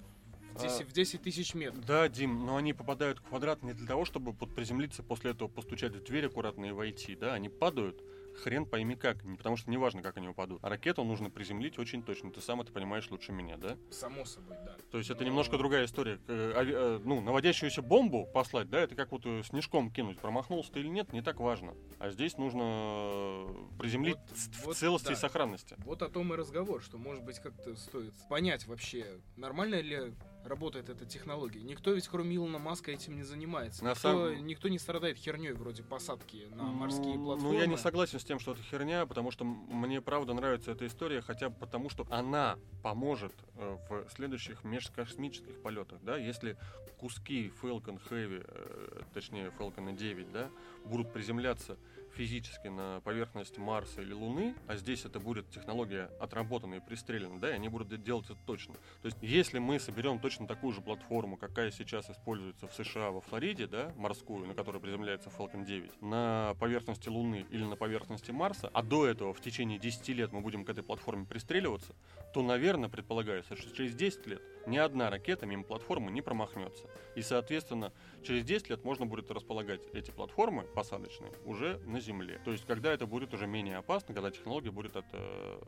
в 0.55 0.61
10, 0.61 0.81
А, 0.81 0.85
в 0.85 0.91
10 0.93 1.21
тысяч 1.21 1.53
метров. 1.53 1.85
Да, 1.85 2.07
Дим, 2.09 2.45
но 2.45 2.55
они 2.57 2.73
попадают 2.73 3.19
в 3.19 3.21
квадрат 3.23 3.61
не 3.61 3.73
для 3.73 3.85
того, 3.87 4.05
чтобы 4.05 4.33
приземлиться, 4.33 5.03
после 5.03 5.31
этого 5.31 5.47
постучать 5.47 5.93
в 5.93 6.03
дверь 6.03 6.25
аккуратно 6.25 6.65
и 6.65 6.71
войти, 6.71 7.15
да, 7.15 7.33
они 7.35 7.49
падают, 7.49 8.01
хрен 8.39 8.65
пойми 8.65 8.95
как, 8.95 9.17
потому 9.37 9.57
что 9.57 9.69
неважно, 9.69 10.01
как 10.01 10.17
они 10.17 10.27
упадут. 10.27 10.63
А 10.63 10.69
ракету 10.69 11.03
нужно 11.03 11.29
приземлить 11.29 11.77
очень 11.77 12.03
точно, 12.03 12.31
ты 12.31 12.41
сам 12.41 12.61
это 12.61 12.71
понимаешь 12.71 13.09
лучше 13.11 13.31
меня, 13.31 13.57
да? 13.57 13.77
Само 13.91 14.25
собой, 14.25 14.57
да. 14.65 14.75
То 14.91 14.97
есть 14.97 15.09
это 15.09 15.21
Но- 15.21 15.27
немножко 15.29 15.57
другая 15.57 15.85
история. 15.85 16.19
Э, 16.27 16.53
э, 16.55 16.99
ну, 17.03 17.21
наводящуюся 17.21 17.81
бомбу 17.81 18.25
послать, 18.33 18.69
да, 18.69 18.79
это 18.81 18.95
как 18.95 19.11
вот 19.11 19.25
э, 19.25 19.43
снежком 19.43 19.91
кинуть, 19.91 20.19
промахнулся 20.19 20.71
ты 20.71 20.79
или 20.79 20.87
нет, 20.87 21.13
не 21.13 21.21
так 21.21 21.39
важно. 21.39 21.75
А 21.99 22.09
здесь 22.09 22.37
нужно 22.37 23.47
приземлить 23.79 24.17
Вот- 24.17 24.37
в 24.37 24.65
вот 24.65 24.77
целости 24.77 25.07
и 25.07 25.09
да. 25.11 25.15
сохранности. 25.15 25.75
Вот 25.79 26.01
о 26.01 26.09
том 26.09 26.33
и 26.33 26.37
разговор, 26.37 26.81
что, 26.81 26.97
может 26.97 27.23
быть, 27.23 27.39
как-то 27.39 27.75
стоит 27.75 28.13
понять 28.29 28.65
вообще, 28.67 29.19
нормально 29.37 29.81
ли 29.81 30.13
работает 30.45 30.89
эта 30.89 31.05
технология. 31.05 31.61
Никто 31.61 31.91
ведь, 31.91 32.07
кроме 32.07 32.35
Илона 32.35 32.59
Маска, 32.59 32.91
этим 32.91 33.15
не 33.15 33.23
занимается. 33.23 33.83
На 33.83 33.89
никто, 33.89 34.01
самом- 34.01 34.45
никто 34.45 34.67
не 34.69 34.79
страдает 34.79 35.17
херней 35.17 35.51
вроде 35.51 35.83
посадки 35.83 36.47
на 36.55 36.63
морские 36.63 37.17
Ну, 37.17 37.25
платформы. 37.25 37.53
Ну, 37.53 37.59
я 37.59 37.67
не 37.67 37.77
согласен 37.77 38.19
с 38.19 38.23
тем, 38.23 38.39
что 38.39 38.53
это 38.53 38.61
херня, 38.63 39.05
потому 39.05 39.31
что 39.31 39.43
мне 39.43 40.01
правда 40.01 40.33
нравится 40.33 40.71
эта 40.71 40.87
история, 40.87 41.21
хотя 41.21 41.49
бы 41.49 41.55
потому, 41.55 41.89
что 41.89 42.05
она 42.09 42.57
поможет 42.83 43.33
э, 43.55 43.77
в 43.89 44.09
следующих 44.15 44.63
межкосмических 44.63 45.61
полетах, 45.61 45.99
да, 46.03 46.17
если 46.17 46.57
куски 46.99 47.51
Falcon 47.61 47.99
Heavy, 48.09 48.43
э, 48.47 49.01
точнее 49.13 49.51
Falcon 49.57 49.95
9, 49.95 50.31
да, 50.31 50.49
будут 50.85 51.11
приземляться 51.13 51.77
физически 52.19 52.67
на 52.67 52.99
поверхность 53.05 53.57
Марса 53.57 54.01
или 54.01 54.11
Луны, 54.11 54.53
а 54.67 54.75
здесь 54.75 55.05
это 55.05 55.21
будет 55.21 55.49
технология 55.51 56.09
отработанная 56.19 56.79
и 56.79 56.81
пристрелена, 56.81 57.39
да, 57.39 57.51
и 57.51 57.53
они 57.53 57.69
будут 57.69 58.03
делать 58.03 58.25
это 58.25 58.37
точно. 58.45 58.73
То 59.01 59.05
есть, 59.05 59.17
если 59.21 59.59
мы 59.59 59.79
соберем 59.79 60.19
точно 60.19 60.45
такую 60.45 60.73
же 60.73 60.81
платформу, 60.81 61.37
какая 61.37 61.71
сейчас 61.71 62.09
используется 62.09 62.67
в 62.67 62.73
США, 62.73 63.11
во 63.11 63.21
Флориде, 63.21 63.67
да, 63.67 63.93
морскую, 63.95 64.45
на 64.45 64.53
которой 64.53 64.81
приземляется 64.81 65.29
Falcon 65.29 65.63
9, 65.65 66.01
на 66.01 66.55
поверхности 66.59 67.07
Луны 67.07 67.45
или 67.51 67.63
на 67.63 67.77
поверхности 67.77 68.31
Марса, 68.31 68.69
а 68.73 68.83
до 68.83 69.07
этого 69.07 69.33
в 69.33 69.39
течение 69.39 69.79
10 69.79 70.09
лет 70.09 70.33
мы 70.33 70.41
будем 70.41 70.65
к 70.65 70.69
этой 70.69 70.83
платформе 70.83 71.25
пристреливаться, 71.25 71.95
то, 72.33 72.41
наверное, 72.41 72.89
предполагается, 72.89 73.55
что 73.55 73.73
через 73.73 73.95
10 73.95 74.27
лет 74.27 74.41
ни 74.67 74.77
одна 74.77 75.09
ракета 75.09 75.45
мимо 75.45 75.63
платформы 75.63 76.11
не 76.11 76.21
промахнется. 76.21 76.89
И, 77.15 77.21
соответственно, 77.21 77.93
через 78.23 78.43
10 78.43 78.71
лет 78.71 78.83
можно 78.83 79.05
будет 79.05 79.31
располагать 79.31 79.81
эти 79.93 80.11
платформы 80.11 80.63
посадочные 80.63 81.31
уже 81.45 81.79
на 81.85 81.99
Земле. 81.99 82.08
То 82.43 82.51
есть, 82.51 82.65
когда 82.65 82.91
это 82.93 83.05
будет 83.05 83.33
уже 83.33 83.47
менее 83.47 83.77
опасно, 83.77 84.13
когда 84.13 84.31
технология 84.31 84.71
будет 84.71 84.95
от, 84.95 85.05
э, 85.13 85.61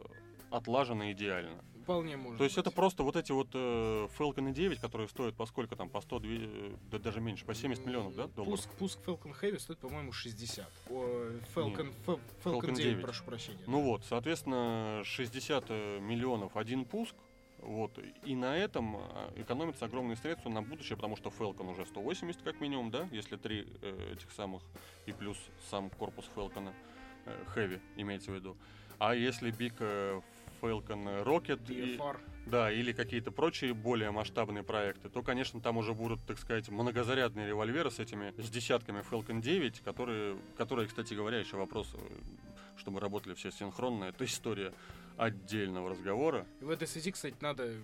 отлажена 0.50 1.12
идеально. 1.12 1.64
Вполне 1.84 2.16
может 2.16 2.38
То 2.38 2.44
есть 2.44 2.56
быть. 2.56 2.66
это 2.66 2.76
просто 2.76 3.04
вот 3.04 3.16
эти 3.16 3.32
вот 3.32 3.50
э, 3.54 4.08
Falcon 4.18 4.52
9, 4.54 4.80
которые 4.80 5.08
стоят 5.08 5.36
по 5.36 5.46
сколько 5.46 5.76
там, 5.76 5.90
по 5.90 6.00
100, 6.02 6.20
две- 6.20 6.78
да 6.92 7.00
даже 7.00 7.22
меньше, 7.22 7.46
по 7.46 7.56
70 7.56 7.86
миллионов, 7.86 8.16
да, 8.16 8.28
долларов? 8.28 8.60
Пуск, 8.60 8.70
пуск 8.78 9.00
Falcon 9.06 9.36
Heavy 9.42 9.60
стоит, 9.60 9.80
по-моему, 9.80 10.12
60. 10.12 10.70
О, 10.90 11.30
Falcon, 11.56 11.94
Falcon, 12.06 12.20
Falcon 12.44 12.76
9, 12.76 12.78
9. 12.78 13.02
прошу 13.02 13.24
прощения. 13.24 13.64
Ну 13.66 13.82
вот, 13.82 14.04
соответственно, 14.06 15.02
60 15.04 15.66
э, 15.70 16.00
миллионов 16.00 16.56
один 16.56 16.86
пуск, 16.86 17.16
вот, 17.62 17.98
и 18.26 18.36
на 18.36 18.58
этом 18.58 18.96
а, 18.98 19.32
экономятся 19.36 19.86
огромные 19.86 20.16
средства 20.16 20.50
на 20.50 20.62
будущее, 20.62 20.96
потому 20.96 21.16
что 21.16 21.30
Falcon 21.30 21.72
уже 21.72 21.86
180 21.86 22.42
как 22.42 22.60
минимум, 22.60 22.92
да, 22.92 23.08
если 23.12 23.38
три 23.38 23.68
э, 23.82 24.14
этих 24.14 24.32
самых, 24.32 24.64
и 25.06 25.12
плюс 25.12 25.38
сам 25.70 25.90
корпус 25.92 26.30
Falcon, 26.36 26.74
э, 27.26 27.44
Heavy 27.56 27.80
имеется 27.98 28.32
в 28.32 28.36
виду. 28.36 28.58
А 28.98 29.16
если 29.16 29.52
Big 29.52 29.76
э, 29.80 30.22
Falcon 30.62 31.24
Rocket 31.24 31.62
и, 31.70 32.00
да, 32.46 32.72
или 32.72 32.94
какие-то 32.94 33.32
прочие 33.32 33.74
более 33.74 34.12
масштабные 34.12 34.64
проекты, 34.64 35.10
то, 35.10 35.22
конечно, 35.22 35.60
там 35.62 35.78
уже 35.78 35.94
будут, 35.94 36.20
так 36.26 36.38
сказать, 36.40 36.70
многозарядные 36.70 37.48
револьверы 37.48 37.92
с 37.92 38.00
этими, 38.00 38.34
с 38.42 38.50
десятками 38.50 39.04
Falcon 39.10 39.42
9, 39.42 39.82
которые, 39.82 40.38
которые, 40.58 40.88
кстати 40.88 41.14
говоря, 41.14 41.40
еще 41.40 41.58
вопрос, 41.58 41.92
э, 41.94 42.00
чтобы 42.78 43.00
работали 43.00 43.34
все 43.34 43.52
синхронно, 43.52 44.06
это 44.06 44.26
история 44.26 44.74
отдельного 45.22 45.92
разговора. 45.92 46.48
И 46.60 46.64
в 46.64 46.70
этой 46.72 46.88
связи, 46.88 47.12
кстати, 47.12 47.36
надо, 47.42 47.76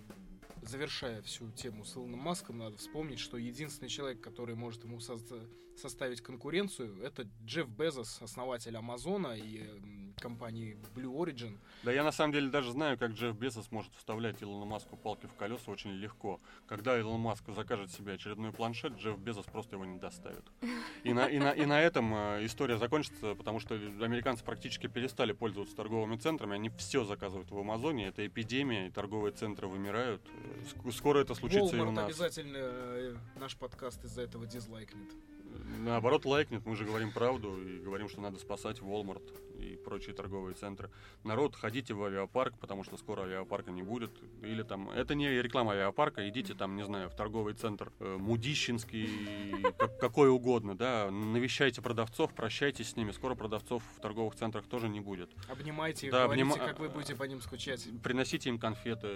завершая 0.62 1.22
всю 1.22 1.50
тему 1.52 1.84
с 1.84 1.96
Илоном 1.96 2.18
Маском, 2.18 2.58
надо 2.58 2.76
вспомнить, 2.78 3.20
что 3.20 3.36
единственный 3.36 3.88
человек, 3.88 4.20
который 4.20 4.56
может 4.56 4.82
ему 4.82 4.98
созда- 4.98 5.48
составить 5.78 6.20
конкуренцию, 6.20 7.02
это 7.02 7.26
Джефф 7.44 7.68
Безос, 7.68 8.20
основатель 8.22 8.76
Амазона 8.76 9.36
и 9.36 9.60
м, 9.62 10.14
компании 10.20 10.76
Blue 10.94 11.14
Origin. 11.14 11.56
Да 11.84 11.92
я 11.92 12.02
на 12.04 12.10
самом 12.12 12.32
деле 12.32 12.48
даже 12.50 12.72
знаю, 12.72 12.98
как 12.98 13.12
Джефф 13.12 13.36
Безос 13.36 13.70
может 13.70 13.94
вставлять 13.94 14.42
Илону 14.42 14.64
Маску 14.66 14.96
палки 14.96 15.26
в 15.26 15.34
колеса 15.34 15.70
очень 15.70 15.90
легко. 15.92 16.40
Когда 16.66 16.98
Илон 16.98 17.20
Маск 17.20 17.44
закажет 17.54 17.90
себе 17.92 18.14
очередной 18.14 18.52
планшет, 18.52 18.94
Джефф 18.94 19.18
Безос 19.18 19.46
просто 19.46 19.76
его 19.76 19.84
не 19.84 19.98
доставит. 19.98 20.44
И 21.04 21.12
на, 21.12 21.26
и 21.26 21.38
на, 21.38 21.52
и 21.52 21.64
на 21.66 21.80
этом 21.80 22.12
э, 22.14 22.44
история 22.44 22.76
закончится, 22.78 23.34
потому 23.36 23.60
что 23.60 23.74
американцы 23.76 24.44
практически 24.44 24.88
перестали 24.88 25.32
пользоваться 25.32 25.76
торговыми 25.76 26.16
центрами, 26.16 26.54
они 26.54 26.70
все 26.70 27.04
заказывают 27.04 27.50
в 27.50 27.58
Амазоне, 27.58 28.08
это 28.08 28.26
эпидемия, 28.26 28.88
и 28.88 28.90
торговые 28.90 29.32
центры 29.32 29.68
вымирают. 29.68 30.22
Э, 30.26 30.64
ск- 30.64 30.92
Скоро 30.92 31.20
это 31.20 31.34
случится 31.34 31.76
и 31.76 31.78
у 31.80 31.84
Walmart 31.84 31.90
нас. 31.92 32.06
обязательно 32.06 32.56
э, 32.58 33.16
наш 33.36 33.56
подкаст 33.56 34.04
из-за 34.04 34.22
этого 34.22 34.46
дизлайкнет. 34.46 35.08
Наоборот, 35.80 36.24
лайкнет, 36.24 36.66
мы 36.66 36.76
же 36.76 36.84
говорим 36.84 37.12
правду 37.12 37.56
и 37.62 37.78
говорим, 37.78 38.08
что 38.08 38.20
надо 38.20 38.38
спасать 38.38 38.78
Walmart 38.78 39.22
и 39.58 39.76
прочие 39.76 40.14
торговые 40.14 40.54
центры. 40.54 40.90
Народ, 41.24 41.56
ходите 41.56 41.94
в 41.94 42.02
авиапарк, 42.04 42.58
потому 42.58 42.84
что 42.84 42.96
скоро 42.96 43.22
авиапарка 43.22 43.70
не 43.70 43.82
будет. 43.82 44.10
Или 44.42 44.62
там, 44.62 44.90
это 44.90 45.14
не 45.14 45.28
реклама 45.42 45.72
авиапарка, 45.72 46.28
идите 46.28 46.54
там, 46.54 46.76
не 46.76 46.84
знаю, 46.84 47.10
в 47.10 47.14
торговый 47.16 47.54
центр 47.54 47.92
э, 48.00 48.16
Мудищинский, 48.18 49.62
как- 49.78 49.98
какой 49.98 50.28
угодно, 50.30 50.76
да, 50.76 51.10
навещайте 51.10 51.82
продавцов, 51.82 52.32
прощайтесь 52.34 52.90
с 52.90 52.96
ними. 52.96 53.10
Скоро 53.12 53.34
продавцов 53.34 53.82
в 53.96 54.00
торговых 54.00 54.34
центрах 54.34 54.66
тоже 54.66 54.88
не 54.88 55.00
будет. 55.00 55.30
Обнимайте 55.48 56.06
их, 56.06 56.12
Да, 56.12 56.24
говорите, 56.24 56.54
как 56.58 56.78
вы 56.78 56.88
будете 56.88 57.14
по 57.16 57.24
ним 57.24 57.40
скучать. 57.40 57.86
Приносите 58.02 58.48
им 58.48 58.58
конфеты, 58.58 59.08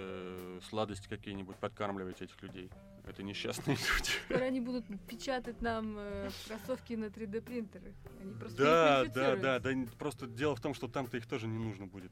сладости 0.69 1.07
какие-нибудь, 1.07 1.55
подкармливайте 1.57 2.25
этих 2.25 2.41
людей. 2.41 2.69
Это 3.05 3.21
несчастные 3.23 3.75
люди. 3.97 4.11
Скоро 4.25 4.43
они 4.45 4.61
будут 4.61 4.85
печатать 5.07 5.61
нам 5.61 5.95
э, 5.97 6.29
кроссовки 6.47 6.93
на 6.93 7.05
3D 7.05 7.41
принтеры. 7.41 7.93
Они 8.21 8.33
просто 8.33 8.57
Да, 8.57 9.05
да, 9.05 9.35
да, 9.35 9.59
да. 9.59 9.71
Просто 9.99 10.27
дело 10.33 10.55
в 10.55 10.61
том, 10.61 10.73
что 10.73 10.87
там-то 10.87 11.17
их 11.17 11.25
тоже 11.27 11.47
не 11.47 11.57
нужно 11.57 11.87
будет. 11.87 12.11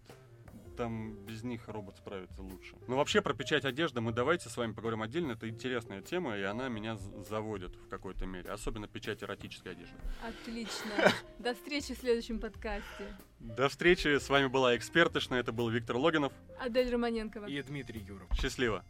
Там 0.78 1.14
без 1.26 1.44
них 1.44 1.68
робот 1.68 1.98
справится 1.98 2.42
лучше. 2.42 2.76
Ну, 2.88 2.96
вообще, 2.96 3.22
про 3.22 3.34
печать 3.34 3.66
одежды 3.66 4.02
мы 4.02 4.14
давайте 4.14 4.50
с 4.50 4.56
вами 4.56 4.72
поговорим 4.72 5.02
отдельно. 5.02 5.34
Это 5.34 5.50
интересная 5.50 6.02
тема, 6.02 6.38
и 6.38 6.44
она 6.44 6.70
меня 6.70 6.96
заводит 6.96 7.76
в 7.76 7.88
какой-то 7.90 8.26
мере. 8.26 8.50
Особенно 8.50 8.88
печать 8.88 9.22
эротической 9.22 9.74
одежды. 9.74 9.96
Отлично. 10.28 10.92
До 11.40 11.54
встречи 11.54 11.94
в 11.94 12.00
следующем 12.00 12.40
подкасте. 12.40 13.16
До 13.40 13.68
встречи. 13.70 14.18
С 14.18 14.30
вами 14.30 14.48
была 14.48 14.76
Экспертышна. 14.78 15.36
Это 15.36 15.52
был 15.52 15.70
Виктор 15.70 15.98
Логинов. 15.98 16.32
Адель 16.60 16.90
Романенкова. 16.90 17.48
И 17.48 17.62
Дмитрий 17.62 18.00
Юров. 18.00 18.30
Счастливо. 18.34 18.86